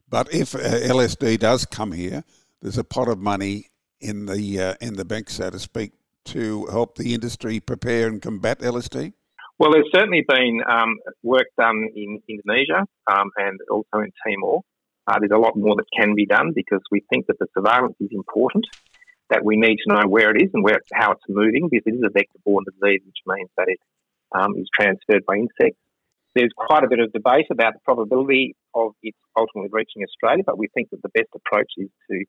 But 0.09 0.33
if 0.33 0.55
uh, 0.55 0.59
LSD 0.59 1.39
does 1.39 1.65
come 1.65 1.91
here, 1.91 2.23
there's 2.61 2.77
a 2.77 2.83
pot 2.83 3.07
of 3.07 3.17
money 3.17 3.70
in 4.01 4.25
the 4.25 4.59
uh, 4.59 4.75
in 4.81 4.95
the 4.95 5.05
bank, 5.05 5.29
so 5.29 5.49
to 5.49 5.59
speak, 5.59 5.93
to 6.25 6.65
help 6.67 6.97
the 6.97 7.13
industry 7.13 7.59
prepare 7.59 8.07
and 8.07 8.21
combat 8.21 8.59
LSD? 8.59 9.13
Well, 9.59 9.71
there's 9.71 9.89
certainly 9.93 10.25
been 10.27 10.61
um, 10.67 10.97
work 11.21 11.45
done 11.57 11.87
in 11.95 12.19
Indonesia 12.27 12.85
um, 13.05 13.29
and 13.37 13.59
also 13.69 14.03
in 14.03 14.11
Timor. 14.25 14.61
Uh, 15.05 15.19
there's 15.19 15.31
a 15.31 15.37
lot 15.37 15.55
more 15.55 15.75
that 15.75 15.85
can 15.95 16.15
be 16.15 16.25
done 16.25 16.51
because 16.55 16.81
we 16.91 17.03
think 17.11 17.27
that 17.27 17.37
the 17.39 17.47
surveillance 17.53 17.95
is 17.99 18.09
important. 18.11 18.65
That 19.29 19.45
we 19.45 19.55
need 19.55 19.77
to 19.87 19.93
know 19.93 20.09
where 20.09 20.35
it 20.35 20.41
is 20.41 20.49
and 20.53 20.63
where 20.63 20.79
how 20.93 21.11
it's 21.11 21.21
moving 21.29 21.69
because 21.69 21.83
it 21.85 21.95
is 21.95 22.03
a 22.03 22.09
vector-borne 22.09 22.65
disease, 22.65 23.01
which 23.05 23.21
means 23.25 23.49
that 23.57 23.67
it 23.67 23.79
um, 24.33 24.55
is 24.57 24.67
transferred 24.77 25.25
by 25.25 25.35
insects. 25.35 25.79
There's 26.35 26.51
quite 26.57 26.83
a 26.83 26.89
bit 26.89 26.99
of 26.99 27.13
debate 27.13 27.47
about 27.51 27.73
the 27.73 27.79
probability 27.85 28.55
of 28.73 28.93
it 29.03 29.15
ultimately 29.37 29.69
reaching 29.71 30.03
Australia, 30.03 30.43
but 30.45 30.57
we 30.57 30.67
think 30.73 30.89
that 30.89 31.01
the 31.01 31.13
best 31.13 31.29
approach 31.35 31.71
is 31.77 31.89
to 32.09 32.25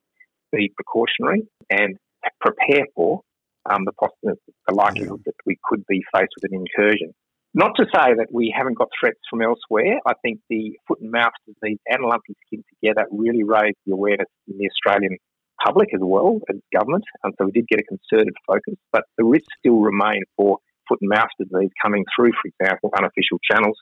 be 0.52 0.72
precautionary 0.76 1.42
and 1.70 1.96
prepare 2.40 2.86
for 2.94 3.22
um, 3.68 3.84
the, 3.84 3.92
poss- 3.92 4.10
the 4.22 4.74
likelihood 4.74 5.22
that 5.26 5.34
we 5.46 5.58
could 5.64 5.84
be 5.86 6.02
faced 6.14 6.32
with 6.40 6.50
an 6.50 6.58
incursion. 6.58 7.12
Not 7.54 7.72
to 7.76 7.84
say 7.84 8.14
that 8.16 8.28
we 8.32 8.52
haven't 8.56 8.78
got 8.78 8.88
threats 8.98 9.20
from 9.28 9.42
elsewhere. 9.42 10.00
I 10.06 10.14
think 10.22 10.40
the 10.48 10.72
foot 10.88 11.00
and 11.00 11.10
mouth 11.10 11.32
disease 11.46 11.78
and 11.86 12.02
lumpy 12.02 12.34
skin 12.46 12.64
together 12.74 13.06
really 13.10 13.44
raised 13.44 13.76
the 13.84 13.92
awareness 13.92 14.28
in 14.48 14.56
the 14.56 14.68
Australian 14.70 15.18
public 15.62 15.88
as 15.94 16.00
well 16.02 16.40
as 16.48 16.56
government. 16.74 17.04
And 17.22 17.34
so 17.38 17.44
we 17.44 17.52
did 17.52 17.68
get 17.68 17.80
a 17.80 17.84
concerted 17.84 18.34
focus, 18.46 18.74
but 18.90 19.04
the 19.18 19.24
risks 19.24 19.52
still 19.58 19.80
remain 19.80 20.22
for 20.36 20.58
foot 20.88 20.98
and 21.02 21.10
mouth 21.10 21.28
disease 21.38 21.70
coming 21.82 22.04
through, 22.16 22.32
for 22.32 22.48
example, 22.48 22.90
unofficial 22.96 23.38
channels, 23.50 23.76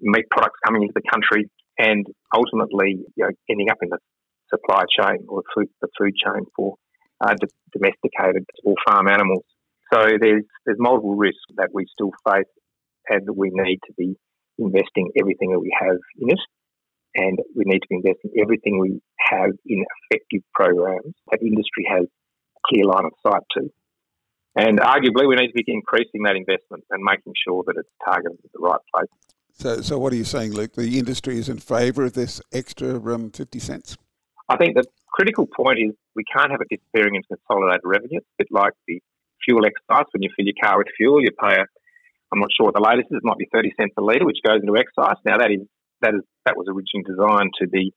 meat 0.00 0.24
products 0.30 0.58
coming 0.64 0.82
into 0.82 0.94
the 0.94 1.04
country, 1.12 1.50
and 1.78 2.06
ultimately 2.34 3.04
you 3.16 3.24
know, 3.24 3.30
ending 3.50 3.70
up 3.70 3.78
in 3.82 3.90
the 3.90 3.98
supply 4.54 4.84
chain 4.98 5.26
or 5.28 5.42
food, 5.54 5.68
the 5.80 5.88
food 5.98 6.14
chain 6.16 6.46
for 6.56 6.76
uh, 7.20 7.34
domesticated 7.72 8.44
or 8.64 8.74
farm 8.86 9.08
animals. 9.08 9.44
So 9.92 10.00
there's 10.20 10.44
there's 10.64 10.78
multiple 10.78 11.16
risks 11.16 11.44
that 11.56 11.68
we 11.72 11.86
still 11.92 12.10
face, 12.26 12.50
and 13.08 13.28
we 13.36 13.50
need 13.52 13.80
to 13.86 13.92
be 13.96 14.16
investing 14.58 15.10
everything 15.18 15.50
that 15.52 15.60
we 15.60 15.74
have 15.78 15.96
in 16.18 16.30
it, 16.30 16.40
and 17.14 17.38
we 17.54 17.64
need 17.66 17.80
to 17.80 17.88
be 17.88 17.96
investing 17.96 18.32
everything 18.40 18.78
we 18.78 19.00
have 19.18 19.50
in 19.66 19.84
effective 20.10 20.42
programs 20.54 21.14
that 21.30 21.40
industry 21.42 21.86
has 21.88 22.04
a 22.04 22.60
clear 22.68 22.84
line 22.84 23.04
of 23.04 23.12
sight 23.22 23.42
to. 23.52 23.70
And 24.56 24.78
arguably, 24.78 25.28
we 25.28 25.34
need 25.34 25.48
to 25.48 25.64
be 25.64 25.64
increasing 25.66 26.22
that 26.24 26.36
investment 26.36 26.84
and 26.90 27.02
making 27.02 27.32
sure 27.46 27.64
that 27.66 27.74
it's 27.76 27.88
targeted 28.04 28.38
at 28.44 28.52
the 28.52 28.60
right 28.60 28.80
place. 28.94 29.10
So, 29.52 29.80
so 29.82 29.98
what 29.98 30.12
are 30.12 30.16
you 30.16 30.24
saying, 30.24 30.52
Luke? 30.52 30.74
The 30.74 30.98
industry 30.98 31.38
is 31.38 31.48
in 31.48 31.58
favour 31.58 32.04
of 32.04 32.14
this 32.14 32.40
extra 32.52 32.96
um, 33.12 33.30
50 33.30 33.58
cents? 33.58 33.96
I 34.48 34.56
think 34.56 34.76
the 34.76 34.84
critical 35.08 35.46
point 35.46 35.78
is 35.80 35.92
we 36.14 36.24
can't 36.24 36.50
have 36.50 36.60
it 36.60 36.68
disappearing 36.68 37.16
into 37.16 37.28
consolidated 37.32 37.80
revenue. 37.84 38.20
It's 38.20 38.34
a 38.38 38.44
bit 38.44 38.52
like 38.52 38.72
the 38.86 39.00
fuel 39.44 39.64
excise. 39.64 40.08
When 40.12 40.22
you 40.22 40.30
fill 40.36 40.46
your 40.46 40.58
car 40.60 40.78
with 40.78 40.92
fuel, 40.96 41.22
you 41.22 41.30
pay 41.32 41.56
a, 41.56 41.64
I'm 42.32 42.40
not 42.40 42.52
sure 42.52 42.66
what 42.66 42.74
the 42.74 42.84
latest 42.84 43.08
is, 43.10 43.22
it 43.22 43.26
might 43.26 43.38
be 43.38 43.48
30 43.52 43.72
cents 43.78 43.94
a 43.96 44.02
litre, 44.02 44.26
which 44.26 44.44
goes 44.44 44.60
into 44.60 44.76
excise. 44.76 45.16
Now, 45.24 45.38
that 45.38 45.50
is 45.50 45.64
that 46.02 46.14
is 46.14 46.24
that 46.44 46.56
was 46.56 46.68
originally 46.68 47.08
designed 47.08 47.52
to 47.60 47.68
be 47.68 47.94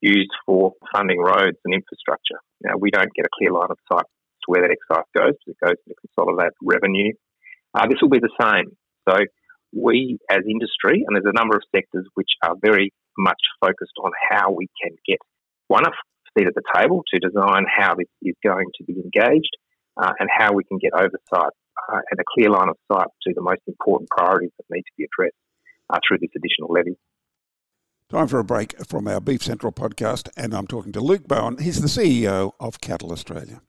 used 0.00 0.32
for 0.46 0.72
funding 0.94 1.20
roads 1.20 1.60
and 1.64 1.74
infrastructure. 1.74 2.40
Now, 2.64 2.80
we 2.80 2.90
don't 2.90 3.12
get 3.12 3.26
a 3.26 3.32
clear 3.36 3.52
line 3.52 3.68
of 3.68 3.76
sight 3.92 4.08
to 4.08 4.46
where 4.46 4.62
that 4.64 4.72
excise 4.72 5.04
goes 5.12 5.36
because 5.44 5.52
it 5.52 5.60
goes 5.60 5.78
into 5.84 6.00
consolidated 6.00 6.56
revenue. 6.64 7.12
Uh, 7.74 7.86
this 7.86 8.00
will 8.00 8.08
be 8.08 8.24
the 8.24 8.32
same. 8.40 8.72
So, 9.04 9.20
we 9.76 10.18
as 10.30 10.40
industry, 10.48 11.04
and 11.04 11.12
there's 11.12 11.28
a 11.28 11.36
number 11.36 11.56
of 11.56 11.62
sectors 11.74 12.08
which 12.14 12.32
are 12.42 12.56
very 12.60 12.92
much 13.18 13.40
focused 13.60 13.94
on 14.02 14.10
how 14.30 14.50
we 14.50 14.66
can 14.82 14.96
get 15.06 15.18
one, 15.70 15.86
a 15.86 15.90
seat 16.36 16.48
at 16.48 16.54
the 16.54 16.62
table 16.74 17.04
to 17.14 17.20
design 17.20 17.64
how 17.70 17.94
this 17.94 18.08
is 18.22 18.34
going 18.44 18.66
to 18.76 18.84
be 18.84 18.94
engaged 18.94 19.56
uh, 19.96 20.10
and 20.18 20.28
how 20.28 20.52
we 20.52 20.64
can 20.64 20.78
get 20.78 20.92
oversight 20.94 21.52
uh, 21.92 22.00
and 22.10 22.18
a 22.18 22.24
clear 22.34 22.50
line 22.50 22.68
of 22.68 22.76
sight 22.92 23.06
to 23.22 23.32
the 23.34 23.40
most 23.40 23.60
important 23.68 24.10
priorities 24.10 24.50
that 24.58 24.64
need 24.68 24.82
to 24.82 24.92
be 24.98 25.04
addressed 25.04 25.36
uh, 25.88 25.98
through 26.06 26.18
this 26.18 26.30
additional 26.36 26.70
levy. 26.70 26.96
Time 28.08 28.26
for 28.26 28.40
a 28.40 28.44
break 28.44 28.76
from 28.84 29.06
our 29.06 29.20
Beef 29.20 29.44
Central 29.44 29.70
podcast, 29.70 30.28
and 30.36 30.52
I'm 30.52 30.66
talking 30.66 30.90
to 30.92 31.00
Luke 31.00 31.28
Bowen. 31.28 31.58
He's 31.58 31.80
the 31.80 31.86
CEO 31.86 32.52
of 32.58 32.80
Cattle 32.80 33.12
Australia. 33.12 33.62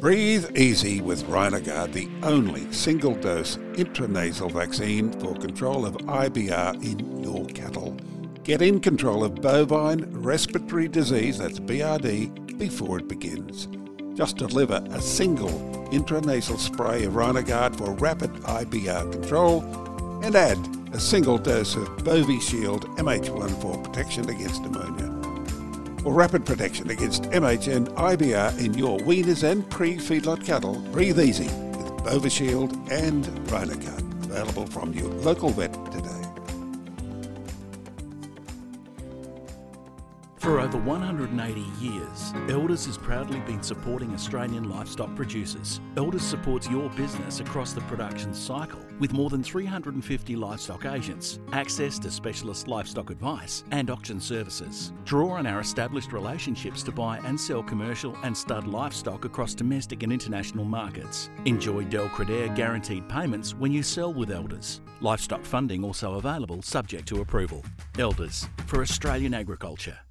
Breathe 0.00 0.56
easy 0.56 1.00
with 1.00 1.24
Rhinogard, 1.24 1.92
the 1.92 2.08
only 2.22 2.70
single 2.72 3.14
dose 3.16 3.56
intranasal 3.72 4.52
vaccine 4.52 5.10
for 5.18 5.34
control 5.34 5.86
of 5.86 5.94
IBR 5.96 6.84
in 6.84 7.24
your 7.24 7.46
cattle. 7.46 7.96
Get 8.44 8.60
in 8.60 8.80
control 8.80 9.24
of 9.24 9.36
bovine 9.36 10.04
respiratory 10.22 10.86
disease, 10.86 11.38
that's 11.38 11.58
BRD, 11.58 12.58
before 12.58 12.98
it 12.98 13.08
begins. 13.08 13.68
Just 14.18 14.36
deliver 14.36 14.84
a 14.90 15.00
single 15.00 15.48
intranasal 15.90 16.58
spray 16.58 17.04
of 17.04 17.14
Rhinogard 17.14 17.74
for 17.74 17.92
rapid 17.92 18.30
IBR 18.42 19.10
control 19.12 19.62
and 20.22 20.36
add 20.36 20.58
a 20.92 21.00
single 21.00 21.38
dose 21.38 21.74
of 21.74 21.88
Bovishield 22.04 22.82
MH1 22.98 23.62
for 23.62 23.82
protection 23.82 24.28
against 24.28 24.60
pneumonia. 24.60 25.08
For 26.02 26.12
rapid 26.12 26.44
protection 26.44 26.90
against 26.90 27.22
MH 27.22 27.74
and 27.74 27.88
IBR 27.88 28.62
in 28.62 28.74
your 28.74 28.98
weaners 28.98 29.42
and 29.42 29.68
pre-feedlot 29.70 30.44
cattle, 30.44 30.80
breathe 30.92 31.18
easy 31.18 31.46
with 31.46 31.92
Bovishield 32.04 32.72
and 32.90 33.24
Rhinogard. 33.48 34.02
Available 34.26 34.66
from 34.66 34.92
your 34.92 35.08
local 35.08 35.48
vet 35.48 35.72
today. 35.92 36.23
For 40.44 40.60
over 40.60 40.76
180 40.76 41.64
years, 41.80 42.34
Elders 42.50 42.84
has 42.84 42.98
proudly 42.98 43.40
been 43.40 43.62
supporting 43.62 44.12
Australian 44.12 44.68
livestock 44.68 45.16
producers. 45.16 45.80
Elders 45.96 46.20
supports 46.20 46.68
your 46.68 46.90
business 46.90 47.40
across 47.40 47.72
the 47.72 47.80
production 47.80 48.34
cycle 48.34 48.84
with 49.00 49.14
more 49.14 49.30
than 49.30 49.42
350 49.42 50.36
livestock 50.36 50.84
agents, 50.84 51.38
access 51.52 51.98
to 52.00 52.10
specialist 52.10 52.68
livestock 52.68 53.08
advice 53.08 53.64
and 53.70 53.88
auction 53.88 54.20
services. 54.20 54.92
Draw 55.06 55.30
on 55.30 55.46
our 55.46 55.60
established 55.60 56.12
relationships 56.12 56.82
to 56.82 56.92
buy 56.92 57.20
and 57.24 57.40
sell 57.40 57.62
commercial 57.62 58.14
and 58.22 58.36
stud 58.36 58.66
livestock 58.66 59.24
across 59.24 59.54
domestic 59.54 60.02
and 60.02 60.12
international 60.12 60.66
markets. 60.66 61.30
Enjoy 61.46 61.84
Del 61.84 62.10
Credere 62.10 62.54
guaranteed 62.54 63.08
payments 63.08 63.54
when 63.54 63.72
you 63.72 63.82
sell 63.82 64.12
with 64.12 64.30
Elders. 64.30 64.82
Livestock 65.00 65.42
funding 65.42 65.82
also 65.82 66.16
available 66.16 66.60
subject 66.60 67.08
to 67.08 67.22
approval. 67.22 67.64
Elders 67.98 68.46
for 68.66 68.82
Australian 68.82 69.32
agriculture. 69.32 70.03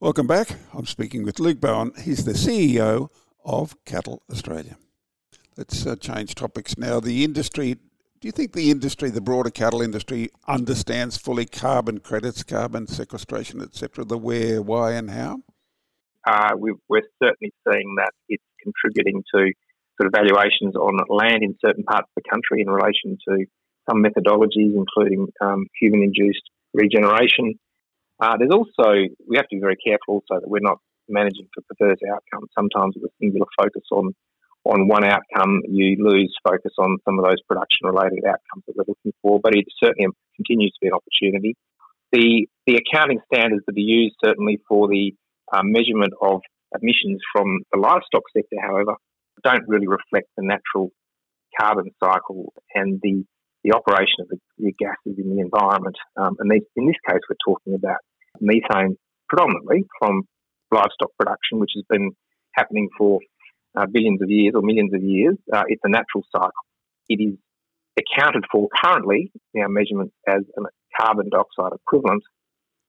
Welcome 0.00 0.28
back. 0.28 0.50
I'm 0.72 0.86
speaking 0.86 1.24
with 1.24 1.40
Luke 1.40 1.60
Bowen. 1.60 1.90
He's 2.00 2.24
the 2.24 2.30
CEO 2.30 3.08
of 3.44 3.74
Cattle 3.84 4.22
Australia. 4.30 4.76
Let's 5.56 5.84
uh, 5.84 5.96
change 5.96 6.36
topics 6.36 6.78
now. 6.78 7.00
The 7.00 7.24
industry, 7.24 7.74
do 8.20 8.28
you 8.28 8.30
think 8.30 8.52
the 8.52 8.70
industry, 8.70 9.10
the 9.10 9.20
broader 9.20 9.50
cattle 9.50 9.82
industry, 9.82 10.30
understands 10.46 11.16
fully 11.16 11.46
carbon 11.46 11.98
credits, 11.98 12.44
carbon 12.44 12.86
sequestration, 12.86 13.60
etc., 13.60 14.04
the 14.04 14.16
where, 14.16 14.62
why, 14.62 14.92
and 14.92 15.10
how? 15.10 15.42
Uh, 16.24 16.52
we, 16.56 16.70
are 16.70 17.02
certainly 17.20 17.52
seeing 17.68 17.96
that 17.96 18.12
it's 18.28 18.44
contributing 18.62 19.24
to 19.34 19.52
sort 20.00 20.06
of 20.06 20.12
valuations 20.14 20.76
on 20.76 20.96
land 21.08 21.42
in 21.42 21.56
certain 21.60 21.82
parts 21.82 22.08
of 22.16 22.22
the 22.22 22.30
country 22.30 22.60
in 22.60 22.70
relation 22.70 23.18
to 23.26 23.46
some 23.90 24.04
methodologies, 24.04 24.76
including 24.76 25.26
um, 25.40 25.66
human 25.80 26.04
induced 26.04 26.48
regeneration 26.72 27.58
uh, 28.20 28.36
there's 28.38 28.52
also, 28.52 28.92
we 29.26 29.36
have 29.36 29.48
to 29.48 29.56
be 29.56 29.60
very 29.60 29.76
careful 29.76 30.22
also 30.22 30.40
that 30.40 30.48
we're 30.48 30.60
not 30.60 30.78
managing 31.08 31.48
for 31.54 31.62
perverse 31.70 31.98
outcomes. 32.10 32.50
Sometimes 32.54 32.94
with 32.96 33.10
a 33.10 33.14
singular 33.20 33.46
focus 33.56 33.84
on, 33.92 34.14
on 34.64 34.88
one 34.88 35.04
outcome, 35.04 35.62
you 35.68 35.96
lose 36.02 36.34
focus 36.42 36.72
on 36.78 36.98
some 37.04 37.18
of 37.18 37.24
those 37.24 37.40
production 37.48 37.86
related 37.86 38.24
outcomes 38.26 38.64
that 38.66 38.76
we're 38.76 38.88
looking 38.88 39.12
for, 39.22 39.40
but 39.42 39.54
it 39.54 39.64
certainly 39.82 40.10
continues 40.36 40.72
to 40.72 40.78
be 40.82 40.88
an 40.88 40.98
opportunity. 40.98 41.56
The, 42.12 42.46
the 42.66 42.80
accounting 42.80 43.20
standards 43.32 43.62
that 43.66 43.76
are 43.76 43.80
used 43.80 44.16
certainly 44.24 44.58
for 44.68 44.88
the 44.88 45.14
uh, 45.52 45.62
measurement 45.62 46.12
of 46.20 46.40
emissions 46.80 47.20
from 47.32 47.60
the 47.72 47.78
livestock 47.78 48.24
sector, 48.34 48.56
however, 48.60 48.96
don't 49.44 49.68
really 49.68 49.86
reflect 49.86 50.28
the 50.36 50.44
natural 50.44 50.90
carbon 51.58 51.90
cycle 52.02 52.52
and 52.74 53.00
the 53.02 53.24
the 53.68 53.76
operation 53.76 54.20
of 54.20 54.28
the, 54.28 54.38
the 54.58 54.72
gases 54.78 55.18
in 55.18 55.36
the 55.36 55.40
environment. 55.40 55.96
Um, 56.16 56.36
and 56.38 56.50
these, 56.50 56.62
in 56.76 56.86
this 56.86 56.96
case, 57.08 57.20
we're 57.28 57.36
talking 57.44 57.74
about 57.74 57.98
methane 58.40 58.96
predominantly 59.28 59.84
from 59.98 60.22
livestock 60.70 61.10
production, 61.18 61.58
which 61.60 61.72
has 61.76 61.84
been 61.88 62.12
happening 62.54 62.88
for 62.96 63.20
uh, 63.76 63.86
billions 63.92 64.22
of 64.22 64.30
years 64.30 64.54
or 64.54 64.62
millions 64.62 64.92
of 64.94 65.02
years. 65.02 65.36
Uh, 65.52 65.64
it's 65.68 65.82
a 65.84 65.90
natural 65.90 66.24
cycle. 66.32 66.64
It 67.08 67.20
is 67.20 67.36
accounted 67.98 68.44
for 68.50 68.68
currently 68.82 69.30
in 69.54 69.62
our 69.62 69.68
measurements 69.68 70.14
as 70.26 70.42
a 70.56 70.62
carbon 71.00 71.28
dioxide 71.30 71.76
equivalent. 71.76 72.22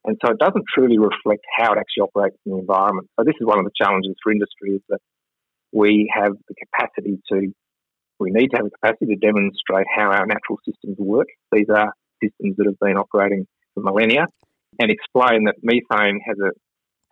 And 0.06 0.18
so 0.24 0.32
it 0.32 0.40
doesn't 0.40 0.64
truly 0.74 0.98
reflect 0.98 1.44
how 1.58 1.74
it 1.74 1.78
actually 1.78 2.08
operates 2.08 2.38
in 2.46 2.54
the 2.54 2.60
environment. 2.60 3.10
So 3.20 3.26
this 3.26 3.36
is 3.40 3.46
one 3.46 3.60
of 3.60 3.66
the 3.66 3.76
challenges 3.76 4.16
for 4.24 4.32
industry 4.32 4.76
is 4.76 4.82
that 4.88 5.00
we 5.74 6.12
have 6.16 6.32
the 6.48 6.56
capacity 6.56 7.20
to 7.32 7.54
we 8.20 8.32
need 8.32 8.50
to 8.50 8.58
have 8.58 8.66
the 8.66 8.72
capacity 8.72 9.16
to 9.16 9.16
demonstrate 9.16 9.88
how 9.96 10.12
our 10.12 10.26
natural 10.26 10.60
systems 10.66 10.98
work. 11.00 11.28
These 11.52 11.70
are 11.70 11.94
systems 12.22 12.58
that 12.58 12.66
have 12.66 12.80
been 12.80 12.98
operating 12.98 13.48
for 13.74 13.84
millennia, 13.84 14.28
and 14.80 14.92
explain 14.92 15.46
that 15.46 15.56
methane 15.64 16.20
has 16.28 16.38
a 16.40 16.52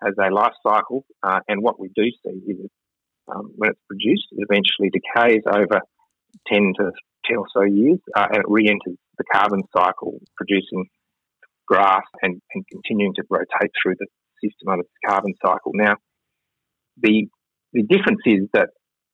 has 0.06 0.14
a 0.22 0.34
life 0.34 0.54
cycle. 0.62 1.06
Uh, 1.24 1.40
and 1.48 1.64
what 1.64 1.80
we 1.80 1.90
do 1.96 2.04
see 2.24 2.52
is 2.52 2.70
um, 3.34 3.52
when 3.56 3.72
it's 3.72 3.80
produced, 3.88 4.28
it 4.32 4.46
eventually 4.50 4.90
decays 4.90 5.44
over 5.48 5.80
ten 6.48 6.74
to 6.78 6.92
ten 7.26 7.38
or 7.38 7.48
so 7.54 7.64
years, 7.64 8.00
uh, 8.16 8.28
and 8.32 8.40
it 8.40 8.46
re-enters 8.48 8.98
the 9.18 9.24
carbon 9.34 9.64
cycle, 9.76 10.20
producing 10.36 10.86
grass 11.68 12.04
and, 12.22 12.42
and 12.54 12.66
continuing 12.72 13.14
to 13.16 13.24
rotate 13.30 13.72
through 13.82 13.96
the 14.00 14.08
system 14.44 14.70
of 14.70 14.80
its 14.80 14.90
carbon 15.06 15.34
cycle. 15.46 15.72
Now, 15.74 15.96
the 17.02 17.28
the 17.74 17.84
difference 17.84 18.22
is 18.26 18.48
that 18.54 18.70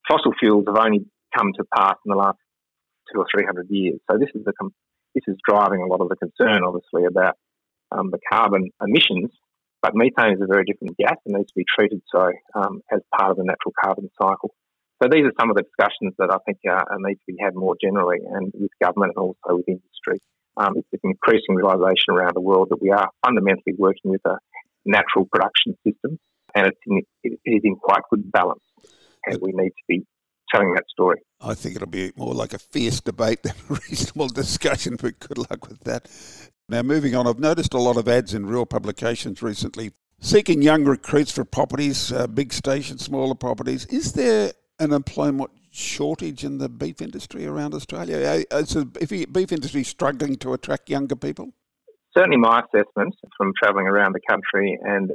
fossil 0.07 0.33
fuels 0.39 0.65
have 0.67 0.77
only 0.77 1.05
come 1.35 1.51
to 1.57 1.63
pass 1.75 1.95
in 2.05 2.11
the 2.11 2.17
last 2.17 2.37
two 3.11 3.19
or 3.19 3.25
three 3.33 3.45
hundred 3.45 3.67
years. 3.69 3.99
So 4.09 4.17
this 4.17 4.29
is 4.35 4.43
the 4.45 4.53
this 5.15 5.23
is 5.27 5.37
driving 5.47 5.81
a 5.81 5.87
lot 5.87 6.01
of 6.01 6.09
the 6.09 6.15
concern, 6.15 6.63
obviously, 6.65 7.05
about 7.05 7.35
um, 7.91 8.09
the 8.09 8.19
carbon 8.31 8.69
emissions. 8.81 9.31
But 9.81 9.95
methane 9.95 10.33
is 10.33 10.41
a 10.41 10.47
very 10.47 10.63
different 10.63 10.97
gas 10.97 11.17
and 11.25 11.35
needs 11.35 11.51
to 11.51 11.59
be 11.59 11.65
treated 11.67 12.01
so 12.07 12.31
um, 12.55 12.81
as 12.91 13.01
part 13.17 13.31
of 13.31 13.37
the 13.37 13.43
natural 13.43 13.73
carbon 13.83 14.09
cycle. 14.19 14.55
So 15.01 15.09
these 15.11 15.25
are 15.25 15.35
some 15.37 15.49
of 15.49 15.57
the 15.57 15.63
discussions 15.63 16.15
that 16.17 16.31
I 16.31 16.37
think 16.45 16.59
uh, 16.63 16.83
need 16.99 17.15
to 17.15 17.27
be 17.27 17.35
had 17.43 17.53
more 17.53 17.75
generally 17.83 18.19
and 18.23 18.53
with 18.55 18.71
government 18.81 19.13
and 19.15 19.21
also 19.21 19.59
with 19.59 19.67
industry. 19.67 20.23
Um, 20.55 20.77
it's 20.77 20.87
an 20.93 21.11
increasing 21.11 21.55
realisation 21.55 22.15
around 22.15 22.31
the 22.35 22.41
world 22.41 22.69
that 22.69 22.81
we 22.81 22.91
are 22.91 23.09
fundamentally 23.25 23.75
working 23.77 24.11
with 24.11 24.21
a 24.25 24.37
natural 24.85 25.25
production 25.25 25.75
system 25.85 26.17
and 26.55 26.67
it's 26.67 26.79
in, 26.87 27.01
it 27.23 27.39
is 27.43 27.61
in 27.63 27.75
quite 27.75 28.03
good 28.09 28.31
balance 28.31 28.63
and 29.25 29.39
we 29.41 29.51
need 29.51 29.71
to 29.71 29.83
be 29.87 30.05
telling 30.53 30.73
that 30.73 30.83
story. 30.89 31.19
I 31.41 31.53
think 31.53 31.75
it'll 31.75 31.87
be 31.87 32.11
more 32.15 32.33
like 32.33 32.53
a 32.53 32.59
fierce 32.59 33.01
debate 33.01 33.43
than 33.43 33.53
a 33.69 33.73
reasonable 33.89 34.27
discussion, 34.27 34.97
but 35.01 35.19
good 35.19 35.37
luck 35.37 35.67
with 35.67 35.81
that. 35.81 36.09
Now, 36.69 36.81
moving 36.81 37.15
on, 37.15 37.27
I've 37.27 37.39
noticed 37.39 37.73
a 37.73 37.79
lot 37.79 37.97
of 37.97 38.07
ads 38.07 38.33
in 38.33 38.45
real 38.45 38.65
publications 38.65 39.41
recently 39.41 39.91
seeking 40.19 40.61
young 40.61 40.85
recruits 40.85 41.31
for 41.31 41.43
properties, 41.43 42.11
uh, 42.11 42.27
big 42.27 42.53
stations, 42.53 43.03
smaller 43.03 43.35
properties. 43.35 43.85
Is 43.87 44.13
there 44.13 44.53
an 44.79 44.93
employment 44.93 45.51
shortage 45.71 46.43
in 46.45 46.59
the 46.59 46.69
beef 46.69 47.01
industry 47.01 47.45
around 47.45 47.73
Australia? 47.73 48.45
Uh, 48.51 48.57
is 48.57 48.73
the 48.73 48.85
beef 49.31 49.51
industry 49.51 49.83
struggling 49.83 50.35
to 50.37 50.53
attract 50.53 50.89
younger 50.89 51.15
people? 51.15 51.53
Certainly, 52.15 52.37
my 52.37 52.61
assessment 52.61 53.13
from 53.37 53.51
travelling 53.61 53.87
around 53.87 54.13
the 54.13 54.21
country 54.29 54.77
and 54.81 55.11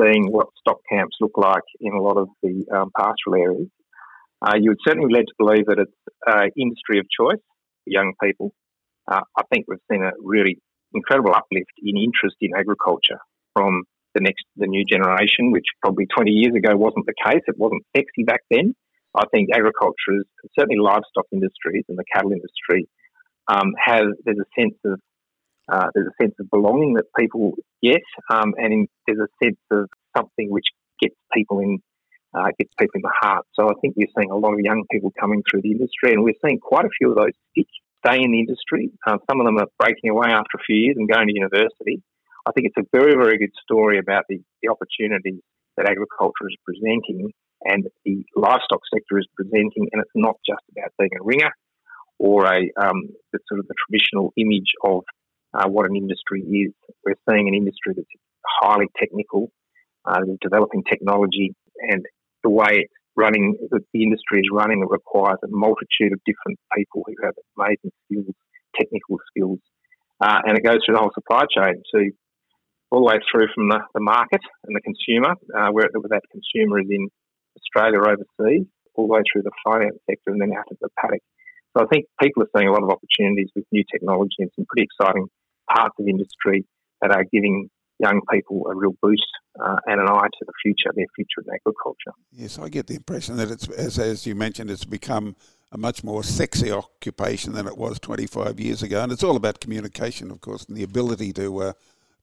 seeing 0.00 0.30
what 0.30 0.46
stock 0.60 0.78
camps 0.90 1.16
look 1.20 1.36
like 1.36 1.64
in 1.80 1.92
a 1.92 2.00
lot 2.00 2.16
of 2.16 2.28
the 2.42 2.64
um, 2.72 2.90
pastoral 2.96 3.34
areas 3.34 3.68
uh, 4.42 4.54
you 4.60 4.70
would 4.70 4.78
certainly 4.86 5.08
be 5.08 5.14
led 5.14 5.26
to 5.26 5.34
believe 5.38 5.66
that 5.66 5.78
it's 5.78 6.52
industry 6.56 6.98
of 6.98 7.06
choice 7.10 7.42
for 7.84 7.90
young 7.90 8.12
people. 8.22 8.52
Uh, 9.10 9.22
I 9.36 9.42
think 9.52 9.66
we've 9.68 9.78
seen 9.90 10.02
a 10.04 10.12
really 10.22 10.58
incredible 10.94 11.32
uplift 11.34 11.72
in 11.82 11.96
interest 11.96 12.36
in 12.40 12.50
agriculture 12.56 13.18
from 13.54 13.84
the 14.14 14.20
next, 14.22 14.44
the 14.56 14.66
new 14.66 14.84
generation, 14.84 15.52
which 15.52 15.66
probably 15.82 16.06
20 16.14 16.30
years 16.30 16.54
ago 16.54 16.76
wasn't 16.76 17.06
the 17.06 17.14
case. 17.26 17.42
It 17.46 17.58
wasn't 17.58 17.84
sexy 17.96 18.24
back 18.24 18.40
then. 18.50 18.74
I 19.14 19.24
think 19.32 19.48
agriculture 19.52 20.20
is 20.20 20.24
certainly 20.58 20.78
livestock 20.80 21.26
industries 21.32 21.84
and 21.88 21.98
the 21.98 22.04
cattle 22.14 22.32
industry 22.32 22.88
um, 23.48 23.72
have 23.82 24.06
there's 24.24 24.38
a 24.38 24.60
sense 24.60 24.76
of 24.84 25.00
Uh, 25.70 25.88
there's 25.94 26.08
a 26.08 26.22
sense 26.22 26.34
of 26.40 26.48
belonging 26.50 26.94
that 26.94 27.04
people 27.18 27.52
get, 27.82 28.00
um, 28.32 28.54
and 28.56 28.72
in, 28.72 28.88
there's 29.06 29.20
a 29.20 29.44
sense 29.44 29.60
of 29.70 29.84
something 30.16 30.48
which 30.50 30.64
gets 30.98 31.14
people 31.34 31.60
in, 31.60 31.78
uh, 32.34 32.48
gets 32.58 32.72
people 32.78 32.96
in 32.96 33.02
the 33.02 33.12
heart. 33.20 33.46
So 33.54 33.68
I 33.68 33.74
think 33.80 33.94
we're 33.96 34.12
seeing 34.16 34.30
a 34.30 34.36
lot 34.36 34.54
of 34.54 34.60
young 34.60 34.84
people 34.90 35.12
coming 35.18 35.42
through 35.48 35.62
the 35.62 35.72
industry, 35.72 36.12
and 36.12 36.22
we're 36.22 36.38
seeing 36.44 36.58
quite 36.58 36.84
a 36.84 36.92
few 36.98 37.10
of 37.10 37.16
those 37.16 37.36
stick, 37.52 37.66
stay 38.04 38.22
in 38.22 38.32
the 38.32 38.40
industry. 38.40 38.90
Uh, 39.06 39.18
some 39.30 39.40
of 39.40 39.46
them 39.46 39.58
are 39.58 39.68
breaking 39.78 40.10
away 40.10 40.28
after 40.28 40.56
a 40.56 40.64
few 40.64 40.76
years 40.76 40.96
and 40.98 41.08
going 41.08 41.26
to 41.28 41.34
university. 41.34 42.02
I 42.46 42.52
think 42.52 42.68
it's 42.68 42.78
a 42.78 42.88
very, 42.92 43.14
very 43.14 43.38
good 43.38 43.52
story 43.62 43.98
about 43.98 44.24
the, 44.28 44.40
the 44.62 44.70
opportunities 44.70 45.40
that 45.76 45.88
agriculture 45.88 46.48
is 46.48 46.56
presenting 46.64 47.32
and 47.64 47.86
the 48.04 48.24
livestock 48.36 48.80
sector 48.92 49.18
is 49.18 49.26
presenting, 49.34 49.88
and 49.92 50.00
it's 50.00 50.10
not 50.14 50.36
just 50.46 50.62
about 50.70 50.92
being 50.98 51.10
a 51.18 51.24
ringer 51.24 51.50
or 52.18 52.46
a 52.46 52.70
um, 52.80 53.08
sort 53.48 53.60
of 53.60 53.66
the 53.66 53.74
traditional 53.86 54.32
image 54.36 54.72
of 54.84 55.02
uh, 55.54 55.68
what 55.68 55.88
an 55.88 55.96
industry 55.96 56.40
is. 56.42 56.72
We're 57.04 57.14
seeing 57.28 57.48
an 57.48 57.54
industry 57.54 57.94
that's 57.96 58.08
highly 58.46 58.86
technical, 58.98 59.50
uh, 60.04 60.20
developing 60.40 60.84
technology, 60.84 61.54
and 61.80 62.06
the 62.48 62.56
way 62.56 62.88
running, 63.16 63.56
the, 63.70 63.80
the 63.92 64.02
industry 64.02 64.40
is 64.40 64.48
running, 64.52 64.80
it 64.80 64.88
requires 64.88 65.38
a 65.44 65.48
multitude 65.50 66.16
of 66.16 66.20
different 66.24 66.56
people 66.72 67.04
who 67.04 67.14
have 67.20 67.34
amazing 67.60 67.92
skills, 68.06 68.32
technical 68.72 69.18
skills, 69.28 69.60
uh, 70.24 70.40
and 70.46 70.56
it 70.56 70.64
goes 70.64 70.80
through 70.80 70.96
the 70.96 71.02
whole 71.04 71.12
supply 71.12 71.44
chain 71.52 71.82
to 71.92 72.10
all 72.90 73.04
the 73.04 73.10
way 73.12 73.20
through 73.28 73.48
from 73.54 73.68
the, 73.68 73.80
the 73.92 74.00
market 74.00 74.40
and 74.64 74.72
the 74.74 74.80
consumer, 74.80 75.36
uh, 75.52 75.68
where, 75.76 75.92
where 75.92 76.08
that 76.08 76.24
consumer 76.32 76.80
is 76.80 76.88
in 76.88 77.08
Australia 77.60 78.00
or 78.00 78.08
overseas, 78.08 78.64
all 78.94 79.06
the 79.06 79.12
way 79.12 79.22
through 79.28 79.42
the 79.42 79.52
finance 79.60 79.98
sector 80.08 80.32
and 80.32 80.40
then 80.40 80.56
out 80.56 80.64
of 80.70 80.78
the 80.80 80.88
paddock. 80.96 81.20
So 81.76 81.84
I 81.84 81.86
think 81.92 82.06
people 82.20 82.42
are 82.42 82.52
seeing 82.56 82.68
a 82.68 82.72
lot 82.72 82.82
of 82.82 82.90
opportunities 82.90 83.52
with 83.54 83.68
new 83.70 83.84
technology 83.92 84.40
and 84.40 84.50
some 84.56 84.64
pretty 84.64 84.88
exciting 84.88 85.28
parts 85.68 85.94
of 86.00 86.08
industry 86.08 86.64
that 87.02 87.12
are 87.12 87.28
giving 87.30 87.68
young 87.98 88.20
people 88.32 88.66
a 88.70 88.74
real 88.74 88.94
boost 89.02 89.26
uh, 89.60 89.76
and 89.86 90.00
an 90.00 90.08
eye 90.08 90.28
to 90.38 90.44
the 90.46 90.52
future, 90.62 90.90
their 90.94 91.06
future 91.14 91.42
in 91.46 91.54
agriculture. 91.54 92.12
Yes, 92.32 92.58
I 92.58 92.68
get 92.68 92.86
the 92.86 92.94
impression 92.94 93.36
that 93.36 93.50
it's, 93.50 93.68
as, 93.68 93.98
as 93.98 94.26
you 94.26 94.34
mentioned, 94.34 94.70
it's 94.70 94.84
become 94.84 95.36
a 95.72 95.78
much 95.78 96.02
more 96.02 96.22
sexy 96.22 96.72
occupation 96.72 97.52
than 97.52 97.66
it 97.66 97.76
was 97.76 97.98
25 97.98 98.58
years 98.58 98.82
ago. 98.82 99.02
And 99.02 99.12
it's 99.12 99.24
all 99.24 99.36
about 99.36 99.60
communication, 99.60 100.30
of 100.30 100.40
course, 100.40 100.64
and 100.64 100.76
the 100.76 100.82
ability 100.82 101.32
to 101.34 101.62
uh, 101.62 101.72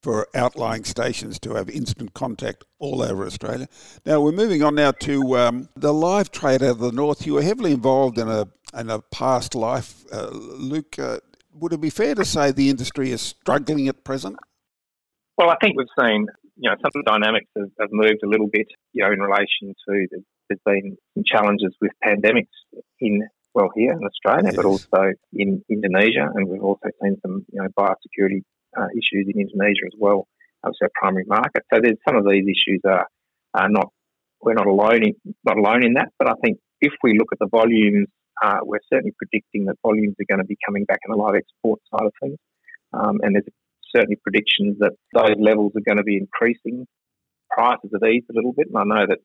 for 0.02 0.28
outlying 0.36 0.84
stations 0.84 1.40
to 1.40 1.56
have 1.56 1.68
instant 1.68 2.14
contact 2.14 2.64
all 2.78 3.02
over 3.02 3.26
Australia. 3.26 3.68
Now 4.06 4.22
we're 4.22 4.34
moving 4.34 4.62
on 4.62 4.76
now 4.76 4.92
to 4.92 5.38
um, 5.38 5.70
the 5.76 5.92
live 5.92 6.30
trade 6.30 6.62
out 6.62 6.70
of 6.72 6.80
the 6.80 6.92
north. 6.92 7.26
You 7.26 7.34
were 7.34 7.42
heavily 7.42 7.72
involved 7.72 8.20
in 8.20 8.28
a 8.28 8.48
in 8.78 8.90
a 8.90 9.02
past 9.02 9.56
life, 9.56 10.06
uh, 10.14 10.30
Luke. 10.32 11.00
Uh, 11.00 11.18
would 11.54 11.74
it 11.74 11.82
be 11.82 11.90
fair 11.90 12.14
to 12.14 12.26
say 12.26 12.52
the 12.52 12.70
industry 12.70 13.12
is 13.12 13.22
struggling 13.22 13.88
at 13.88 14.04
present? 14.04 14.38
Well, 15.38 15.50
I 15.50 15.56
think 15.62 15.78
we've 15.78 15.88
seen 16.00 16.28
you 16.58 16.70
know 16.70 16.76
some 16.82 17.04
dynamics 17.06 17.48
have, 17.58 17.70
have 17.80 17.90
moved 17.92 18.24
a 18.24 18.28
little 18.28 18.48
bit. 18.48 18.68
You 18.94 19.04
know, 19.04 19.12
in 19.12 19.20
relation 19.20 19.76
to 19.88 20.08
the, 20.12 20.24
there's 20.50 20.62
been 20.66 20.98
some 21.14 21.24
challenges 21.26 21.76
with 21.82 21.92
pandemics 22.04 22.56
in 23.00 23.28
well 23.54 23.70
here 23.76 23.92
in 23.92 24.04
Australia, 24.04 24.46
yes. 24.46 24.56
but 24.56 24.66
also 24.66 25.14
in 25.34 25.64
Indonesia, 25.70 26.30
and 26.34 26.48
we've 26.48 26.64
also 26.64 26.90
seen 27.02 27.18
some 27.22 27.46
you 27.52 27.62
know 27.62 27.68
biosecurity 27.78 28.44
uh, 28.78 28.88
issues 28.94 29.28
in 29.28 29.40
Indonesia 29.40 29.86
as 29.88 29.96
well. 29.98 30.28
That's 30.64 30.78
our 30.82 30.90
primary 30.96 31.26
market. 31.28 31.64
So 31.74 31.80
there's 31.82 31.98
some 32.08 32.18
of 32.18 32.26
these 32.26 32.44
issues 32.44 32.82
are, 32.86 33.08
are 33.54 33.70
not 33.70 33.90
we're 34.42 34.54
not 34.54 34.68
alone 34.68 35.04
in, 35.04 35.14
not 35.44 35.58
alone 35.58 35.84
in 35.84 35.94
that. 35.94 36.10
But 36.20 36.30
I 36.30 36.34
think 36.44 36.60
if 36.82 36.94
we 37.04 37.18
look 37.18 37.30
at 37.32 37.40
the 37.40 37.48
volumes, 37.48 38.08
uh, 38.44 38.60
we're 38.64 38.84
certainly 38.92 39.14
predicting 39.18 39.66
that 39.66 39.76
volumes 39.82 40.16
are 40.20 40.30
going 40.30 40.44
to 40.44 40.48
be 40.48 40.58
coming 40.66 40.86
back 40.86 41.00
in 41.06 41.12
the 41.12 41.18
live 41.18 41.36
export 41.36 41.80
side 41.92 42.06
of 42.06 42.14
things, 42.22 42.38
um, 42.94 43.20
and 43.22 43.36
there's 43.36 43.48
certainly 43.96 44.18
predictions 44.22 44.78
that 44.80 44.94
those 45.14 45.36
levels 45.40 45.72
are 45.76 45.86
going 45.86 45.98
to 45.98 46.04
be 46.04 46.18
increasing. 46.18 46.86
Prices 47.50 47.92
have 47.94 48.10
eased 48.10 48.28
a 48.30 48.36
little 48.36 48.54
bit, 48.54 48.68
and 48.68 48.78
I 48.78 48.84
know 48.84 49.06
that 49.08 49.20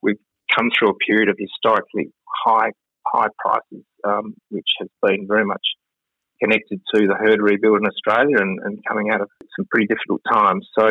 we've 0.00 0.20
come 0.54 0.70
through 0.76 0.90
a 0.90 1.04
period 1.06 1.28
of 1.28 1.36
historically 1.38 2.12
high 2.44 2.70
high 3.06 3.28
prices, 3.38 3.84
um, 4.04 4.34
which 4.48 4.68
has 4.80 4.88
been 5.02 5.26
very 5.28 5.44
much 5.44 5.60
connected 6.42 6.80
to 6.94 7.06
the 7.06 7.14
herd 7.14 7.40
rebuild 7.40 7.78
in 7.78 7.86
Australia 7.86 8.36
and, 8.38 8.58
and 8.64 8.78
coming 8.88 9.10
out 9.10 9.20
of 9.20 9.28
some 9.56 9.66
pretty 9.70 9.86
difficult 9.86 10.20
times. 10.30 10.66
So 10.78 10.86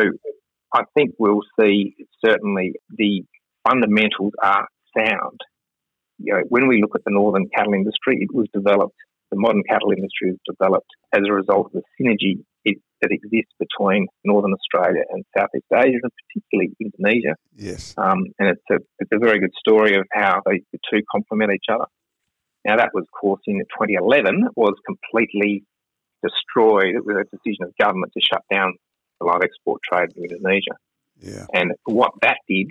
I 0.72 0.82
think 0.96 1.14
we'll 1.18 1.42
see 1.60 1.94
certainly 2.24 2.74
the 2.90 3.24
fundamentals 3.68 4.32
are 4.42 4.66
sound. 4.96 5.40
You 6.18 6.34
know, 6.34 6.42
when 6.48 6.68
we 6.68 6.80
look 6.80 6.92
at 6.94 7.04
the 7.04 7.12
northern 7.12 7.48
cattle 7.54 7.74
industry, 7.74 8.18
it 8.20 8.32
was 8.32 8.46
developed, 8.54 8.96
the 9.30 9.38
modern 9.38 9.62
cattle 9.68 9.90
industry 9.90 10.30
was 10.30 10.40
developed 10.48 10.90
as 11.12 11.22
a 11.28 11.32
result 11.32 11.72
of 11.74 11.82
the 11.82 11.82
synergy 12.00 12.44
it, 12.64 12.78
that 13.00 13.10
exists 13.10 13.52
between 13.58 14.06
northern 14.24 14.52
Australia 14.52 15.02
and 15.10 15.24
Southeast 15.36 15.66
Asia, 15.72 15.98
and 16.02 16.12
particularly 16.28 16.72
Indonesia. 16.80 17.34
Yes. 17.56 17.94
Um, 17.96 18.24
and 18.38 18.50
it's 18.50 18.68
a, 18.70 18.76
it's 18.98 19.10
a 19.12 19.18
very 19.18 19.38
good 19.38 19.52
story 19.58 19.96
of 19.96 20.04
how 20.12 20.40
they, 20.46 20.62
the 20.72 20.78
two 20.92 21.02
complement 21.10 21.52
each 21.52 21.68
other. 21.70 21.86
Now, 22.64 22.76
that 22.76 22.90
was, 22.94 23.04
of 23.04 23.20
course, 23.20 23.42
in 23.46 23.58
2011, 23.58 24.48
was 24.56 24.74
completely 24.86 25.64
destroyed 26.22 26.96
with 27.04 27.16
a 27.16 27.24
decision 27.24 27.64
of 27.64 27.76
government 27.78 28.12
to 28.16 28.20
shut 28.24 28.42
down 28.50 28.72
the 29.20 29.26
live 29.26 29.42
export 29.42 29.80
trade 29.82 30.08
in 30.16 30.24
Indonesia. 30.24 30.76
Yeah. 31.20 31.46
And 31.52 31.72
what 31.84 32.12
that 32.22 32.38
did, 32.48 32.68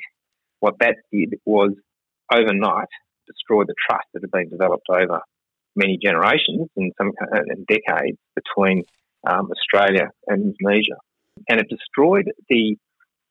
what 0.60 0.76
that 0.80 0.96
did 1.12 1.36
was 1.46 1.74
overnight 2.34 2.90
destroy 3.28 3.64
the 3.64 3.76
trust 3.88 4.06
that 4.14 4.22
had 4.22 4.32
been 4.32 4.50
developed 4.50 4.88
over 4.90 5.22
many 5.76 5.98
generations 6.02 6.68
and 6.76 6.92
some 6.98 7.12
and 7.32 7.66
decades 7.68 8.18
between 8.36 8.84
um, 9.28 9.50
Australia 9.52 10.10
and 10.28 10.54
Indonesia, 10.54 10.98
and 11.50 11.60
it 11.60 11.68
destroyed 11.70 12.32
the 12.50 12.78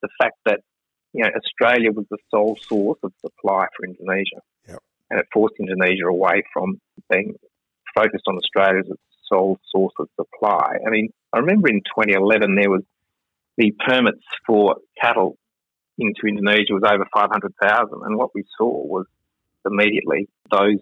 the 0.01 0.09
fact 0.21 0.37
that 0.45 0.59
you 1.13 1.23
know 1.23 1.29
Australia 1.35 1.91
was 1.91 2.05
the 2.09 2.17
sole 2.29 2.57
source 2.67 2.99
of 3.03 3.11
supply 3.21 3.67
for 3.75 3.85
Indonesia. 3.85 4.41
Yep 4.67 4.79
and 5.13 5.19
it 5.19 5.27
forced 5.31 5.53
Indonesia 5.59 6.07
away 6.07 6.41
from 6.51 6.81
being 7.11 7.35
focused 7.93 8.23
on 8.27 8.35
Australia 8.35 8.79
as 8.79 8.89
its 8.89 9.01
sole 9.31 9.59
source 9.71 9.93
of 9.99 10.09
supply. 10.15 10.77
I 10.85 10.89
mean, 10.89 11.09
I 11.31 11.37
remember 11.37 11.69
in 11.69 11.81
2011 11.81 12.55
there 12.55 12.71
was 12.71 12.81
the 13.57 13.71
permits 13.87 14.25
for 14.47 14.77
cattle 14.99 15.37
into 15.99 16.25
Indonesia 16.27 16.73
was 16.73 16.81
over 16.83 17.05
500,000, 17.13 18.01
and 18.03 18.17
what 18.17 18.31
we 18.33 18.43
saw 18.57 18.83
was 18.83 19.05
immediately 19.63 20.27
those 20.49 20.81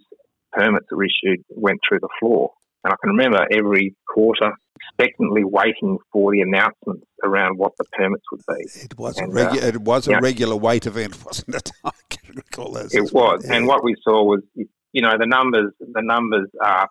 permits 0.53 0.85
that 0.89 0.95
were 0.95 1.03
issued 1.03 1.43
went 1.49 1.81
through 1.87 1.99
the 1.99 2.09
floor. 2.17 2.53
And 2.83 2.93
I 2.93 2.95
can 3.01 3.15
remember 3.15 3.45
every 3.51 3.95
quarter 4.07 4.53
expectantly 4.81 5.43
waiting 5.43 5.97
for 6.11 6.31
the 6.31 6.41
announcements 6.41 7.05
around 7.23 7.57
what 7.57 7.73
the 7.77 7.85
permits 7.91 8.23
would 8.31 8.41
be. 8.47 8.63
It 8.81 8.97
was 8.97 9.17
and, 9.17 9.31
a 9.31 9.35
regu- 9.35 9.63
uh, 9.63 9.67
it 9.67 9.81
was 9.81 10.07
a 10.07 10.19
regular 10.19 10.55
wait 10.55 10.85
event, 10.85 11.23
wasn't 11.25 11.55
it? 11.55 11.71
I 11.83 11.91
can 12.09 12.35
recall 12.35 12.71
those. 12.71 12.93
It 12.93 13.13
was, 13.13 13.45
yeah. 13.45 13.55
and 13.55 13.67
what 13.67 13.83
we 13.83 13.95
saw 14.03 14.23
was, 14.23 14.41
you 14.55 15.01
know, 15.01 15.17
the 15.17 15.27
numbers. 15.27 15.73
The 15.79 16.01
numbers 16.01 16.49
are 16.63 16.87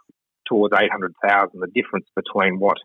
towards 0.46 0.74
eight 0.78 0.90
hundred 0.90 1.14
thousand. 1.24 1.60
The 1.60 1.68
difference 1.74 2.06
between 2.14 2.58
what 2.58 2.76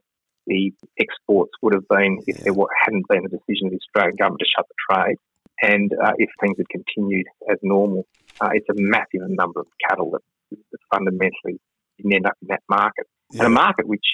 the 0.47 0.71
exports 0.99 1.51
would 1.61 1.73
have 1.73 1.87
been 1.87 2.19
if 2.27 2.37
there 2.37 2.53
hadn't 2.83 3.07
been 3.09 3.25
a 3.25 3.29
decision 3.29 3.67
of 3.67 3.71
the 3.71 3.79
Australian 3.87 4.15
government 4.15 4.41
to 4.41 4.45
shut 4.55 4.65
the 4.67 4.95
trade, 4.95 5.17
and 5.61 5.91
uh, 6.03 6.13
if 6.17 6.29
things 6.41 6.57
had 6.57 6.69
continued 6.69 7.27
as 7.51 7.57
normal. 7.61 8.05
Uh, 8.41 8.49
it's 8.51 8.67
a 8.69 8.73
massive 8.75 9.21
number 9.29 9.61
of 9.61 9.67
cattle 9.87 10.11
that, 10.11 10.19
that 10.51 10.79
fundamentally 10.93 11.57
didn't 11.97 12.13
end 12.13 12.25
up 12.25 12.37
in 12.41 12.47
that 12.49 12.63
market, 12.69 13.07
yeah. 13.31 13.43
and 13.43 13.47
a 13.47 13.49
market 13.49 13.87
which 13.87 14.05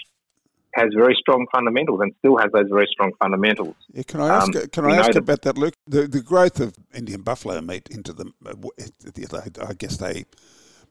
has 0.73 0.87
very 0.95 1.15
strong 1.19 1.45
fundamentals 1.53 1.99
and 2.01 2.13
still 2.19 2.37
has 2.37 2.49
those 2.53 2.69
very 2.69 2.87
strong 2.91 3.11
fundamentals. 3.21 3.75
Yeah, 3.93 4.03
can 4.03 4.21
I 4.21 4.29
ask? 4.29 4.55
Um, 4.55 4.67
can 4.67 4.85
I 4.85 4.95
ask 4.95 5.15
about 5.15 5.41
that, 5.41 5.57
Luke? 5.57 5.73
The 5.87 6.07
the 6.07 6.21
growth 6.21 6.59
of 6.59 6.75
Indian 6.93 7.21
buffalo 7.21 7.59
meat 7.61 7.89
into 7.91 8.13
the, 8.13 8.31
uh, 8.45 9.65
I 9.67 9.73
guess 9.73 9.97
they 9.97 10.25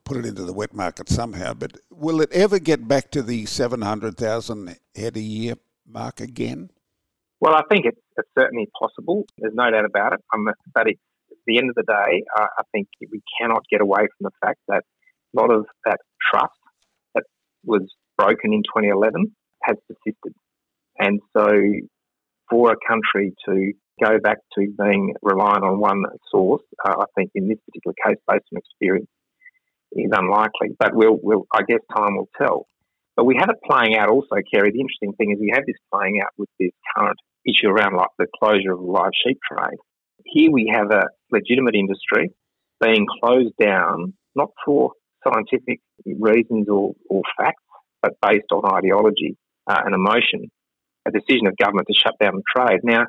put 0.05 0.18
it 0.18 0.26
into 0.26 0.44
the 0.44 0.53
wet 0.53 0.74
market 0.74 1.09
somehow. 1.09 1.55
But 1.55 1.79
will 1.90 2.20
it 2.20 2.31
ever 2.33 2.59
get 2.59 2.88
back 2.88 3.11
to 3.12 3.22
the 3.22 3.46
seven 3.46 3.83
hundred 3.83 4.16
thousand 4.16 4.76
head 4.94 5.16
a 5.16 5.20
year 5.20 5.55
mark 5.87 6.20
again? 6.20 6.70
Well, 7.40 7.55
I 7.55 7.62
think 7.70 7.87
it's, 7.87 8.00
it's 8.18 8.29
certainly 8.38 8.68
possible. 8.79 9.24
There's 9.38 9.55
no 9.55 9.70
doubt 9.70 9.87
about 9.87 10.12
it. 10.12 10.20
Um, 10.35 10.46
but 10.74 10.88
at 10.88 10.96
the 11.46 11.57
end 11.57 11.70
of 11.70 11.74
the 11.74 11.85
day, 11.85 12.22
uh, 12.38 12.46
I 12.59 12.62
think 12.70 12.88
we 13.00 13.22
cannot 13.40 13.62
get 13.70 13.81
away 13.81 14.00
from 14.00 14.24
the 14.24 14.31
fact 14.44 14.59
that 14.68 14.85
a 15.35 15.40
lot 15.40 15.50
of 15.50 15.64
that 15.87 16.00
trust 16.31 16.60
was 17.64 17.83
broken 18.16 18.53
in 18.53 18.62
2011 18.62 19.35
has 19.62 19.77
persisted. 19.88 20.35
And 20.99 21.20
so 21.37 21.49
for 22.49 22.73
a 22.73 22.77
country 22.87 23.35
to 23.46 23.73
go 24.03 24.18
back 24.23 24.38
to 24.59 24.66
being 24.79 25.14
reliant 25.23 25.64
on 25.64 25.79
one 25.79 26.03
source, 26.31 26.62
uh, 26.85 26.94
I 27.01 27.05
think 27.16 27.31
in 27.35 27.49
this 27.49 27.59
particular 27.66 27.94
case, 28.05 28.20
based 28.29 28.44
on 28.53 28.59
experience, 28.59 29.09
is 29.92 30.11
unlikely. 30.12 30.77
But 30.79 30.94
we'll, 30.94 31.18
we'll, 31.23 31.46
I 31.53 31.62
guess 31.66 31.81
time 31.94 32.16
will 32.16 32.29
tell. 32.40 32.66
But 33.16 33.25
we 33.25 33.37
have 33.38 33.51
it 33.51 33.57
playing 33.68 33.96
out 33.96 34.09
also, 34.09 34.37
Kerry. 34.53 34.70
The 34.73 34.81
interesting 34.81 35.12
thing 35.18 35.33
is 35.33 35.38
we 35.40 35.53
have 35.55 35.66
this 35.66 35.77
playing 35.92 36.20
out 36.23 36.31
with 36.38 36.49
this 36.59 36.70
current 36.96 37.18
issue 37.46 37.68
around 37.68 37.96
like 37.96 38.09
the 38.18 38.27
closure 38.38 38.73
of 38.73 38.79
the 38.79 38.87
live 38.87 39.12
sheep 39.25 39.38
trade. 39.51 39.79
Here 40.25 40.51
we 40.51 40.73
have 40.73 40.90
a 40.90 41.09
legitimate 41.31 41.75
industry 41.75 42.31
being 42.81 43.07
closed 43.23 43.55
down, 43.61 44.14
not 44.35 44.51
for 44.64 44.92
scientific 45.24 45.80
reasons 46.04 46.68
or, 46.68 46.94
or 47.09 47.22
facts, 47.38 47.62
but 48.02 48.12
based 48.22 48.50
on 48.52 48.64
ideology 48.74 49.37
uh, 49.66 49.80
and 49.85 49.94
emotion. 49.94 50.50
a 51.06 51.11
decision 51.11 51.46
of 51.46 51.56
government 51.56 51.88
to 51.88 51.94
shut 51.94 52.14
down 52.20 52.42
trade. 52.54 52.80
Now, 52.83 53.04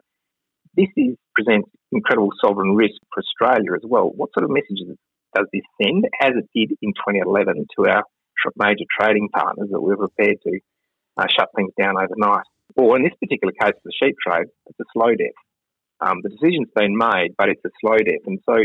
this 0.76 0.88
is, 0.96 1.16
presents 1.36 1.70
incredible 1.92 2.30
sovereign 2.44 2.76
risk 2.76 2.96
for 3.14 3.22
Australia 3.22 3.74
as 3.76 3.84
well. 3.84 4.10
What 4.16 4.30
sort 4.34 4.46
of 4.46 4.52
messages 4.52 4.98
does 5.36 5.48
this 5.52 5.64
send, 5.82 6.06
as 6.22 6.32
it 6.36 6.48
did 6.56 6.78
in 6.82 6.94
2011 6.94 7.68
to 7.78 7.90
our 7.90 8.04
major 8.58 8.86
trading 9.00 9.30
partners 9.34 9.70
that 9.72 9.82
we're 9.82 9.98
prepared 9.98 10.38
to 10.44 10.60
uh, 11.18 11.26
shut 11.36 11.50
things 11.56 11.72
down 11.80 11.96
overnight? 11.98 12.46
Or 12.76 12.96
in 12.96 13.04
this 13.04 13.14
particular 13.20 13.54
case, 13.54 13.76
the 13.84 13.92
sheep 14.02 14.16
trade, 14.26 14.48
it's 14.68 14.80
a 14.80 14.84
slow 14.94 15.12
death. 15.12 15.36
Um, 16.00 16.20
the 16.24 16.30
decision's 16.30 16.72
been 16.74 16.98
made, 16.98 17.36
but 17.38 17.50
it's 17.50 17.64
a 17.66 17.70
slow 17.82 17.98
death. 17.98 18.24
And 18.26 18.40
so 18.46 18.56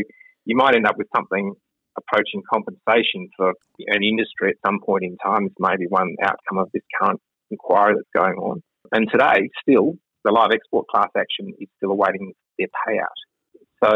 you 0.45 0.57
might 0.57 0.75
end 0.75 0.87
up 0.87 0.97
with 0.97 1.09
something 1.15 1.55
approaching 1.97 2.43
compensation 2.53 3.29
for 3.37 3.53
an 3.87 4.03
industry 4.03 4.51
at 4.51 4.57
some 4.67 4.81
point 4.85 5.05
in 5.05 5.17
time. 5.19 5.47
is 5.47 5.53
maybe 5.59 5.87
one 5.89 6.15
outcome 6.23 6.59
of 6.59 6.69
this 6.73 6.83
current 7.01 7.21
inquiry 7.51 7.95
that's 7.95 8.09
going 8.15 8.39
on. 8.39 8.63
And 8.93 9.09
today, 9.11 9.49
still, 9.63 9.95
the 10.25 10.33
live 10.33 10.51
export 10.53 10.87
class 10.89 11.11
action 11.17 11.53
is 11.59 11.69
still 11.77 11.91
awaiting 11.91 12.33
their 12.59 12.69
payout. 12.69 13.19
So 13.83 13.93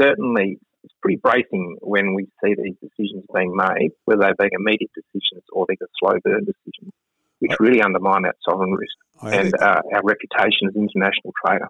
certainly, 0.00 0.58
it's 0.84 0.94
pretty 1.02 1.20
bracing 1.22 1.76
when 1.80 2.14
we 2.14 2.26
see 2.42 2.54
these 2.54 2.76
decisions 2.80 3.24
being 3.34 3.54
made, 3.54 3.90
whether 4.04 4.22
they're 4.22 4.34
being 4.38 4.50
immediate 4.58 4.90
decisions 4.94 5.42
or 5.52 5.66
they're 5.68 5.88
slow 5.98 6.18
burn 6.22 6.44
decisions, 6.44 6.92
which 7.40 7.52
really 7.58 7.82
undermine 7.82 8.22
that 8.22 8.36
sovereign 8.48 8.72
risk 8.72 8.96
and 9.22 9.52
uh, 9.60 9.80
our 9.92 10.02
reputation 10.04 10.68
as 10.68 10.76
an 10.76 10.82
international 10.82 11.32
trader. 11.44 11.68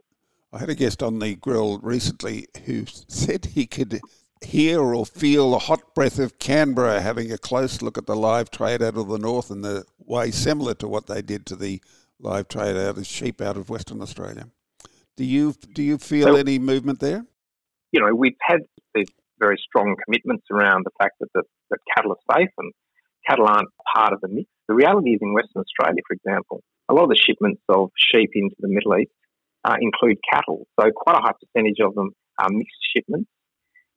I 0.52 0.58
had 0.58 0.70
a 0.70 0.74
guest 0.74 1.02
on 1.02 1.18
the 1.18 1.34
grill 1.34 1.78
recently 1.78 2.46
who 2.64 2.84
said 2.86 3.46
he 3.46 3.66
could 3.66 4.00
hear 4.42 4.80
or 4.80 5.06
feel 5.06 5.50
the 5.50 5.58
hot 5.58 5.94
breath 5.94 6.18
of 6.18 6.38
Canberra 6.38 7.00
having 7.00 7.32
a 7.32 7.38
close 7.38 7.80
look 7.82 7.96
at 7.96 8.06
the 8.06 8.16
live 8.16 8.50
trade 8.50 8.82
out 8.82 8.96
of 8.96 9.08
the 9.08 9.18
north 9.18 9.50
in 9.50 9.62
the 9.62 9.84
way 9.98 10.30
similar 10.30 10.74
to 10.74 10.88
what 10.88 11.06
they 11.06 11.22
did 11.22 11.46
to 11.46 11.56
the 11.56 11.80
live 12.20 12.48
trade 12.48 12.76
out 12.76 12.98
of 12.98 13.06
sheep 13.06 13.40
out 13.40 13.56
of 13.56 13.70
Western 13.70 14.02
Australia. 14.02 14.48
Do 15.16 15.24
you 15.24 15.54
do 15.72 15.82
you 15.82 15.98
feel 15.98 16.28
so, 16.28 16.36
any 16.36 16.58
movement 16.58 17.00
there? 17.00 17.24
You 17.92 18.00
know, 18.00 18.14
we've 18.14 18.36
had 18.40 18.60
these 18.94 19.08
very 19.38 19.56
strong 19.58 19.96
commitments 20.04 20.44
around 20.50 20.84
the 20.84 20.90
fact 20.98 21.14
that 21.20 21.28
the, 21.34 21.42
that 21.70 21.78
cattle 21.94 22.12
are 22.12 22.36
safe 22.36 22.50
and 22.58 22.72
cattle 23.26 23.46
aren't 23.46 23.68
part 23.94 24.12
of 24.12 24.20
the 24.20 24.28
mix. 24.28 24.48
The 24.68 24.74
reality 24.74 25.10
is 25.10 25.20
in 25.22 25.32
Western 25.32 25.62
Australia, 25.62 26.02
for 26.06 26.14
example, 26.14 26.62
a 26.88 26.94
lot 26.94 27.04
of 27.04 27.10
the 27.10 27.16
shipments 27.16 27.62
of 27.68 27.90
sheep 27.96 28.30
into 28.34 28.56
the 28.58 28.68
Middle 28.68 28.98
East 28.98 29.12
uh, 29.64 29.76
include 29.80 30.18
cattle. 30.30 30.66
So 30.78 30.90
quite 30.94 31.16
a 31.16 31.22
high 31.22 31.32
percentage 31.40 31.80
of 31.80 31.94
them 31.94 32.10
are 32.38 32.48
mixed 32.50 32.76
shipments. 32.94 33.30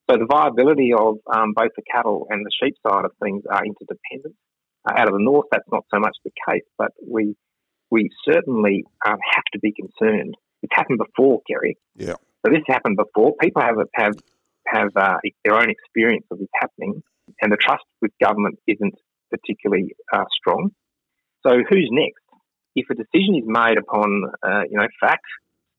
So 0.09 0.17
the 0.17 0.25
viability 0.25 0.91
of 0.97 1.17
um, 1.31 1.53
both 1.55 1.69
the 1.75 1.83
cattle 1.83 2.25
and 2.31 2.43
the 2.43 2.49
sheep 2.49 2.75
side 2.81 3.05
of 3.05 3.11
things 3.21 3.43
are 3.51 3.63
interdependent. 3.63 4.35
Uh, 4.87 4.93
out 4.97 5.07
of 5.07 5.13
the 5.13 5.21
north, 5.21 5.45
that's 5.51 5.67
not 5.71 5.85
so 5.93 5.99
much 5.99 6.15
the 6.23 6.31
case, 6.49 6.63
but 6.77 6.91
we 7.05 7.35
we 7.91 8.09
certainly 8.27 8.85
um, 9.05 9.17
have 9.33 9.43
to 9.53 9.59
be 9.59 9.71
concerned. 9.71 10.35
It's 10.63 10.73
happened 10.73 10.99
before, 10.99 11.41
Kerry. 11.49 11.77
Yeah. 11.95 12.15
So 12.45 12.51
this 12.51 12.63
happened 12.67 12.97
before. 12.97 13.33
People 13.41 13.61
have 13.61 13.75
have 13.93 14.13
have 14.65 14.89
uh, 14.95 15.17
their 15.43 15.55
own 15.55 15.69
experience 15.69 16.25
of 16.31 16.39
this 16.39 16.47
happening, 16.59 17.03
and 17.41 17.51
the 17.51 17.57
trust 17.57 17.83
with 18.01 18.11
government 18.21 18.57
isn't 18.67 18.95
particularly 19.29 19.95
uh, 20.11 20.25
strong. 20.39 20.71
So 21.45 21.51
who's 21.69 21.89
next? 21.91 22.23
If 22.75 22.87
a 22.89 22.95
decision 22.95 23.35
is 23.35 23.45
made 23.45 23.77
upon 23.77 24.23
uh, 24.41 24.61
you 24.71 24.77
know 24.77 24.87
facts, 24.99 25.29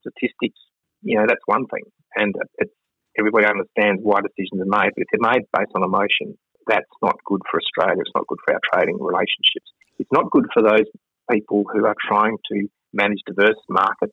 statistics, 0.02 0.60
you 1.02 1.18
know 1.18 1.24
that's 1.26 1.42
one 1.46 1.66
thing, 1.66 1.84
and 2.14 2.34
it's 2.58 2.72
everybody 3.18 3.46
understands 3.46 4.01
why 4.03 4.20
decisions 4.20 4.61
are 4.62 4.70
made. 4.70 4.92
But 4.94 5.03
if 5.03 5.09
they're 5.12 5.31
made 5.33 5.44
based 5.53 5.73
on 5.75 5.83
emotion, 5.83 6.38
that's 6.66 6.90
not 7.03 7.16
good 7.25 7.40
for 7.51 7.61
Australia. 7.61 8.01
It's 8.01 8.14
not 8.14 8.27
good 8.27 8.38
for 8.44 8.55
our 8.55 8.61
trading 8.73 8.99
relationships. 9.01 9.70
It's 9.99 10.12
not 10.12 10.31
good 10.31 10.46
for 10.53 10.62
those 10.62 10.87
people 11.31 11.64
who 11.73 11.85
are 11.87 11.96
trying 12.07 12.37
to 12.53 12.68
manage 12.92 13.20
diverse 13.27 13.61
markets. 13.68 14.12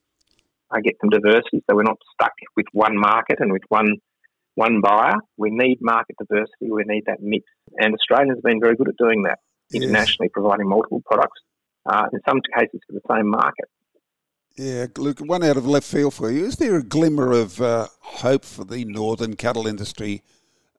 I 0.72 0.82
get 0.82 0.96
some 1.00 1.10
diversity, 1.10 1.64
so 1.70 1.76
we're 1.76 1.84
not 1.84 2.00
stuck 2.14 2.34
with 2.56 2.66
one 2.74 2.98
market 2.98 3.38
and 3.40 3.52
with 3.52 3.64
one 3.70 3.96
one 4.56 4.82
buyer. 4.82 5.14
We 5.38 5.50
need 5.52 5.78
market 5.82 6.16
diversity. 6.20 6.72
We 6.72 6.84
need 6.86 7.04
that 7.06 7.22
mix, 7.22 7.46
and 7.78 7.94
Australia's 7.94 8.42
been 8.44 8.60
very 8.60 8.76
good 8.76 8.90
at 8.90 8.98
doing 8.98 9.24
that 9.24 9.40
internationally, 9.74 10.30
providing 10.30 10.68
multiple 10.68 11.02
products 11.06 11.40
uh, 11.86 12.08
in 12.12 12.20
some 12.28 12.42
cases 12.58 12.82
for 12.88 12.94
the 12.94 13.06
same 13.10 13.30
market. 13.30 13.70
Yeah, 14.58 14.88
Luke, 14.98 15.20
one 15.20 15.44
out 15.44 15.58
of 15.58 15.68
left 15.68 15.86
field 15.86 16.16
for 16.16 16.32
you. 16.32 16.46
Is 16.46 16.56
there 16.56 16.78
a 16.78 16.84
glimmer 16.84 17.32
of 17.32 17.62
uh, 17.62 17.88
hope 18.02 18.44
for 18.44 18.64
the 18.64 18.86
northern 18.86 19.36
cattle 19.36 19.68
industry? 19.68 20.24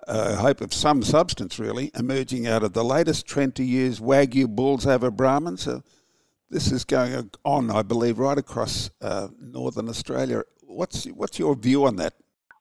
Uh, 0.06 0.34
hope 0.34 0.60
of 0.60 0.74
some 0.74 1.02
substance, 1.02 1.60
really, 1.60 1.92
emerging 1.94 2.46
out 2.46 2.64
of 2.64 2.72
the 2.72 2.82
latest 2.82 3.26
trend 3.26 3.54
to 3.54 3.62
use 3.62 4.00
Wagyu 4.00 4.48
bulls 4.48 4.84
over 4.84 5.12
Brahmans. 5.12 5.60
So 5.60 5.84
this 6.50 6.72
is 6.72 6.84
going 6.84 7.30
on, 7.44 7.70
I 7.70 7.82
believe, 7.82 8.18
right 8.18 8.38
across 8.38 8.90
uh, 9.00 9.28
northern 9.40 9.88
Australia. 9.88 10.42
What's 10.62 11.04
what's 11.06 11.38
your 11.38 11.54
view 11.54 11.84
on 11.84 11.96
that? 11.96 12.14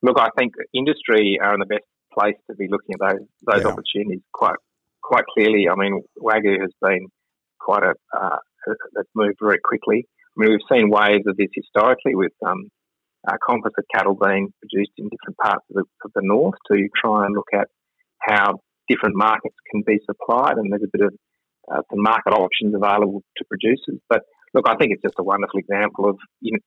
Look, 0.03 0.19
I 0.19 0.29
think 0.37 0.53
industry 0.73 1.39
are 1.41 1.53
in 1.55 1.59
the 1.61 1.65
best 1.65 1.85
place 2.13 2.37
to 2.47 2.55
be 2.55 2.67
looking 2.69 2.93
at 2.93 2.99
those 2.99 3.27
those 3.41 3.63
yeah. 3.63 3.69
opportunities 3.69 4.21
quite 4.33 4.57
quite 5.01 5.25
clearly. 5.33 5.67
I 5.67 5.75
mean, 5.75 6.03
Wagyu 6.21 6.61
has 6.61 6.71
been 6.79 7.07
quite 7.59 7.83
a 7.83 7.93
uh, 8.15 8.37
that's 8.93 9.09
moved 9.15 9.37
very 9.41 9.59
quickly. 9.59 10.05
I 10.37 10.43
mean, 10.43 10.51
we've 10.51 10.79
seen 10.79 10.89
waves 10.89 11.25
of 11.27 11.35
this 11.37 11.49
historically 11.53 12.13
with 12.13 12.33
um, 12.45 12.69
uh, 13.27 13.37
composite 13.45 13.85
cattle 13.93 14.15
being 14.15 14.53
produced 14.61 14.93
in 14.97 15.09
different 15.09 15.37
parts 15.41 15.65
of 15.69 15.75
the, 15.75 15.83
of 16.05 16.11
the 16.13 16.21
north 16.23 16.55
to 16.71 16.87
try 16.95 17.25
and 17.25 17.33
look 17.33 17.49
at 17.53 17.67
how 18.21 18.59
different 18.87 19.15
markets 19.15 19.55
can 19.71 19.83
be 19.85 19.99
supplied, 20.05 20.57
and 20.57 20.71
there's 20.71 20.83
a 20.83 20.97
bit 20.97 21.07
of 21.07 21.13
uh, 21.71 21.81
some 21.89 22.01
market 22.01 22.31
options 22.31 22.73
available 22.75 23.23
to 23.37 23.45
producers. 23.45 23.99
But 24.09 24.21
look, 24.53 24.65
I 24.69 24.75
think 24.75 24.91
it's 24.93 25.01
just 25.01 25.19
a 25.19 25.23
wonderful 25.23 25.59
example 25.59 26.09
of 26.09 26.17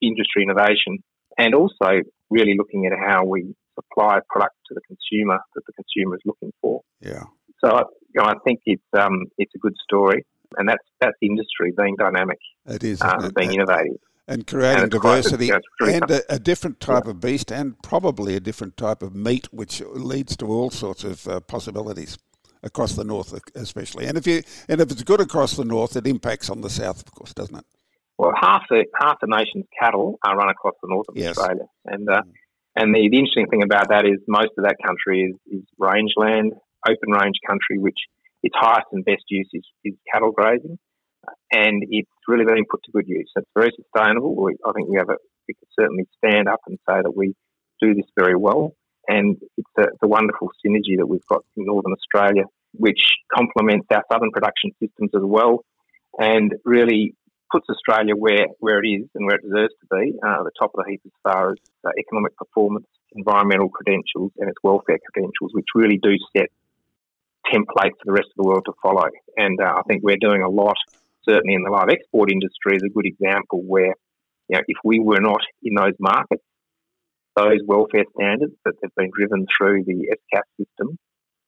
industry 0.02 0.42
innovation, 0.42 0.98
and 1.38 1.54
also 1.54 2.02
really 2.28 2.54
looking 2.58 2.86
at 2.86 2.92
how 2.98 3.24
we 3.24 3.54
supply 3.74 4.18
product 4.28 4.56
to 4.68 4.74
the 4.74 4.82
consumer 4.86 5.38
that 5.54 5.62
the 5.66 5.72
consumer 5.72 6.16
is 6.16 6.22
looking 6.26 6.52
for. 6.60 6.82
Yeah. 7.00 7.24
So 7.64 7.84
you 8.14 8.20
know, 8.20 8.24
I 8.24 8.34
think 8.44 8.60
it's 8.66 8.82
um, 8.98 9.26
it's 9.38 9.54
a 9.54 9.58
good 9.58 9.76
story 9.82 10.24
and 10.56 10.68
that's 10.68 10.84
that's 11.00 11.16
industry 11.22 11.72
being 11.76 11.96
dynamic. 11.96 12.38
It 12.66 12.84
is 12.84 13.00
um, 13.02 13.24
it? 13.24 13.34
being 13.34 13.52
innovative 13.54 13.98
and 14.30 14.46
creating 14.46 14.84
and 14.84 14.90
diversity 14.92 15.48
quite, 15.48 15.62
really 15.80 15.94
and 15.94 16.10
a, 16.10 16.34
a, 16.34 16.38
different 16.38 16.78
type 16.78 17.04
yeah. 17.04 17.10
of 17.10 17.20
beast 17.20 17.50
and 17.50 17.80
probably 17.82 18.36
a 18.36 18.40
different 18.40 18.76
type 18.76 19.02
of 19.02 19.14
meat, 19.14 19.52
which 19.52 19.82
leads 19.92 20.36
to 20.36 20.46
all 20.46 20.70
sorts 20.70 21.02
of 21.02 21.26
uh, 21.26 21.40
possibilities 21.40 22.16
across 22.62 22.94
the 22.94 23.02
north, 23.02 23.34
especially. 23.56 24.06
And 24.06 24.16
if 24.16 24.26
you 24.26 24.42
and 24.68 24.80
if 24.80 24.90
it's 24.90 25.02
good 25.02 25.20
across 25.20 25.56
the 25.56 25.64
north, 25.64 25.96
it 25.96 26.06
impacts 26.06 26.48
on 26.48 26.60
the 26.60 26.70
south, 26.70 27.00
of 27.00 27.12
course, 27.12 27.34
doesn't 27.34 27.56
it? 27.56 27.64
Well, 28.18 28.32
half 28.40 28.62
the 28.70 28.84
half 29.00 29.18
the 29.20 29.26
nation's 29.28 29.66
cattle 29.78 30.18
are 30.24 30.36
run 30.36 30.48
across 30.48 30.74
the 30.82 30.88
north 30.88 31.08
of 31.08 31.16
yes. 31.16 31.36
Australia, 31.36 31.64
and 31.86 32.08
uh, 32.08 32.22
mm. 32.22 32.32
and 32.76 32.94
the, 32.94 33.08
the 33.10 33.18
interesting 33.18 33.48
thing 33.48 33.62
about 33.62 33.88
that 33.88 34.04
is 34.06 34.18
most 34.28 34.52
of 34.56 34.64
that 34.64 34.76
country 34.84 35.22
is, 35.22 35.58
is 35.58 35.64
rangeland, 35.78 36.52
open 36.86 37.10
range 37.10 37.36
country, 37.46 37.78
which 37.78 37.98
its 38.42 38.54
highest 38.58 38.86
and 38.92 39.04
best 39.04 39.24
use 39.28 39.48
is, 39.52 39.64
is 39.84 39.94
cattle 40.12 40.32
grazing, 40.32 40.78
and 41.52 41.84
it's 41.90 42.10
really 42.26 42.44
been 42.44 42.64
put 42.70 42.82
to 42.84 42.92
good 42.92 43.08
use. 43.08 43.30
It's 43.36 43.46
very 43.54 43.72
sustainable. 43.76 44.34
We, 44.34 44.56
I 44.66 44.72
think 44.72 44.88
we 44.88 44.96
have 44.96 45.08
a, 45.08 45.16
we 45.46 45.54
can 45.54 45.68
certainly 45.78 46.06
stand 46.18 46.48
up 46.48 46.60
and 46.66 46.78
say 46.88 47.00
that 47.02 47.16
we 47.16 47.34
do 47.80 47.94
this 47.94 48.06
very 48.18 48.36
well, 48.36 48.72
and 49.08 49.36
it's 49.56 49.70
a, 49.78 49.82
it's 49.82 50.02
a 50.02 50.08
wonderful 50.08 50.48
synergy 50.64 50.96
that 50.98 51.06
we've 51.06 51.26
got 51.28 51.44
in 51.56 51.66
Northern 51.66 51.92
Australia, 51.92 52.44
which 52.72 53.02
complements 53.34 53.86
our 53.92 54.04
southern 54.12 54.30
production 54.30 54.70
systems 54.82 55.10
as 55.14 55.22
well, 55.22 55.64
and 56.18 56.54
really 56.64 57.14
puts 57.50 57.68
Australia 57.68 58.14
where, 58.14 58.46
where 58.60 58.82
it 58.82 58.88
is 58.88 59.08
and 59.14 59.26
where 59.26 59.36
it 59.36 59.42
deserves 59.42 59.74
to 59.80 59.86
be, 59.96 60.12
uh, 60.24 60.42
the 60.44 60.52
top 60.58 60.70
of 60.74 60.84
the 60.84 60.90
heap 60.90 61.00
as 61.04 61.12
far 61.24 61.50
as 61.50 61.58
uh, 61.84 61.90
economic 61.98 62.36
performance, 62.36 62.86
environmental 63.12 63.68
credentials, 63.68 64.30
and 64.38 64.48
its 64.48 64.58
welfare 64.62 64.98
credentials, 65.12 65.50
which 65.52 65.66
really 65.74 65.98
do 66.00 66.14
set 66.36 66.48
template 67.46 67.96
for 67.98 68.06
the 68.06 68.12
rest 68.12 68.28
of 68.28 68.36
the 68.36 68.48
world 68.48 68.64
to 68.66 68.72
follow. 68.82 69.08
And 69.36 69.60
uh, 69.60 69.74
I 69.78 69.82
think 69.88 70.02
we're 70.02 70.20
doing 70.20 70.42
a 70.42 70.48
lot, 70.48 70.76
certainly 71.28 71.54
in 71.54 71.62
the 71.62 71.70
live 71.70 71.88
export 71.90 72.30
industry, 72.30 72.76
is 72.76 72.82
a 72.82 72.88
good 72.88 73.06
example 73.06 73.62
where, 73.62 73.94
you 74.48 74.56
know, 74.56 74.62
if 74.66 74.76
we 74.84 75.00
were 75.00 75.20
not 75.20 75.40
in 75.62 75.74
those 75.74 75.94
markets, 75.98 76.44
those 77.36 77.60
welfare 77.66 78.04
standards 78.14 78.54
that 78.64 78.74
have 78.82 78.94
been 78.96 79.10
driven 79.16 79.46
through 79.56 79.84
the 79.84 80.08
ESCAS 80.12 80.42
system, 80.58 80.98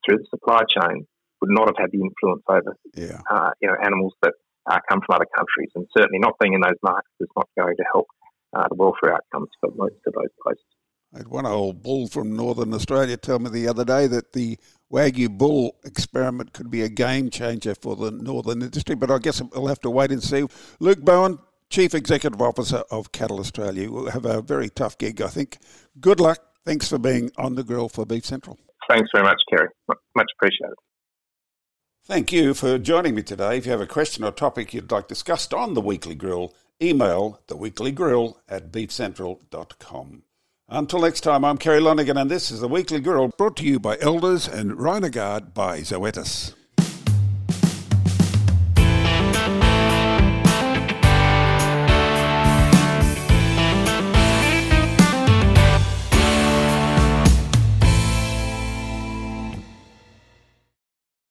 through 0.04 0.18
the 0.18 0.26
supply 0.30 0.62
chain, 0.68 1.06
would 1.40 1.50
not 1.50 1.68
have 1.68 1.76
had 1.76 1.90
the 1.90 2.00
influence 2.00 2.42
over, 2.48 2.76
yeah. 2.94 3.20
uh, 3.30 3.50
you 3.60 3.68
know, 3.68 3.74
animals 3.82 4.14
that 4.22 4.32
uh, 4.70 4.78
come 4.88 5.00
from 5.04 5.16
other 5.16 5.26
countries. 5.36 5.70
And 5.74 5.86
certainly 5.96 6.20
not 6.20 6.34
being 6.40 6.54
in 6.54 6.60
those 6.60 6.78
markets 6.82 7.14
is 7.20 7.28
not 7.36 7.48
going 7.58 7.76
to 7.76 7.84
help 7.92 8.06
uh, 8.54 8.68
the 8.68 8.76
welfare 8.76 9.14
outcomes 9.14 9.48
for 9.60 9.70
most 9.74 9.98
of 10.06 10.14
those 10.14 10.30
places. 10.42 10.64
I 11.14 11.18
had 11.18 11.28
one 11.28 11.44
old 11.44 11.82
bull 11.82 12.08
from 12.08 12.34
Northern 12.34 12.72
Australia 12.72 13.16
tell 13.16 13.38
me 13.38 13.50
the 13.50 13.68
other 13.68 13.84
day 13.84 14.06
that 14.06 14.32
the 14.32 14.58
Wagyu 14.90 15.28
bull 15.28 15.76
experiment 15.84 16.52
could 16.52 16.70
be 16.70 16.82
a 16.82 16.88
game 16.88 17.28
changer 17.28 17.74
for 17.74 17.96
the 17.96 18.10
northern 18.10 18.62
industry, 18.62 18.94
but 18.94 19.10
I 19.10 19.18
guess 19.18 19.42
we'll 19.42 19.66
have 19.66 19.80
to 19.80 19.90
wait 19.90 20.10
and 20.10 20.22
see. 20.22 20.46
Luke 20.80 21.00
Bowen, 21.00 21.38
Chief 21.68 21.94
Executive 21.94 22.40
Officer 22.40 22.82
of 22.90 23.12
Cattle 23.12 23.40
Australia, 23.40 23.90
will 23.90 24.10
have 24.10 24.24
a 24.24 24.40
very 24.40 24.70
tough 24.70 24.96
gig, 24.96 25.20
I 25.20 25.28
think. 25.28 25.58
Good 26.00 26.20
luck. 26.20 26.38
Thanks 26.64 26.88
for 26.88 26.98
being 26.98 27.30
on 27.36 27.56
the 27.56 27.64
grill 27.64 27.88
for 27.88 28.06
Beef 28.06 28.24
Central. 28.24 28.58
Thanks 28.88 29.08
very 29.12 29.24
much, 29.24 29.40
Kerry. 29.50 29.68
Much 29.88 30.30
appreciated. 30.36 30.76
Thank 32.04 32.32
you 32.32 32.52
for 32.54 32.78
joining 32.78 33.14
me 33.14 33.22
today. 33.22 33.58
If 33.58 33.66
you 33.66 33.72
have 33.72 33.80
a 33.80 33.86
question 33.86 34.24
or 34.24 34.32
topic 34.32 34.74
you'd 34.74 34.90
like 34.90 35.08
discussed 35.08 35.54
on 35.54 35.74
the 35.74 35.80
Weekly 35.80 36.14
Grill, 36.14 36.54
email 36.80 37.40
theweeklygrill 37.48 38.36
at 38.48 38.72
beefcentral.com. 38.72 40.22
Until 40.74 41.00
next 41.00 41.20
time, 41.20 41.44
I'm 41.44 41.58
Kerry 41.58 41.80
Lonergan, 41.80 42.16
and 42.16 42.30
this 42.30 42.50
is 42.50 42.60
The 42.60 42.66
Weekly 42.66 42.98
Grill, 42.98 43.28
brought 43.36 43.58
to 43.58 43.62
you 43.62 43.78
by 43.78 43.98
Elders 44.00 44.48
and 44.48 44.72
Rhinogard 44.72 45.52
by 45.52 45.80
Zoetis. 45.80 46.54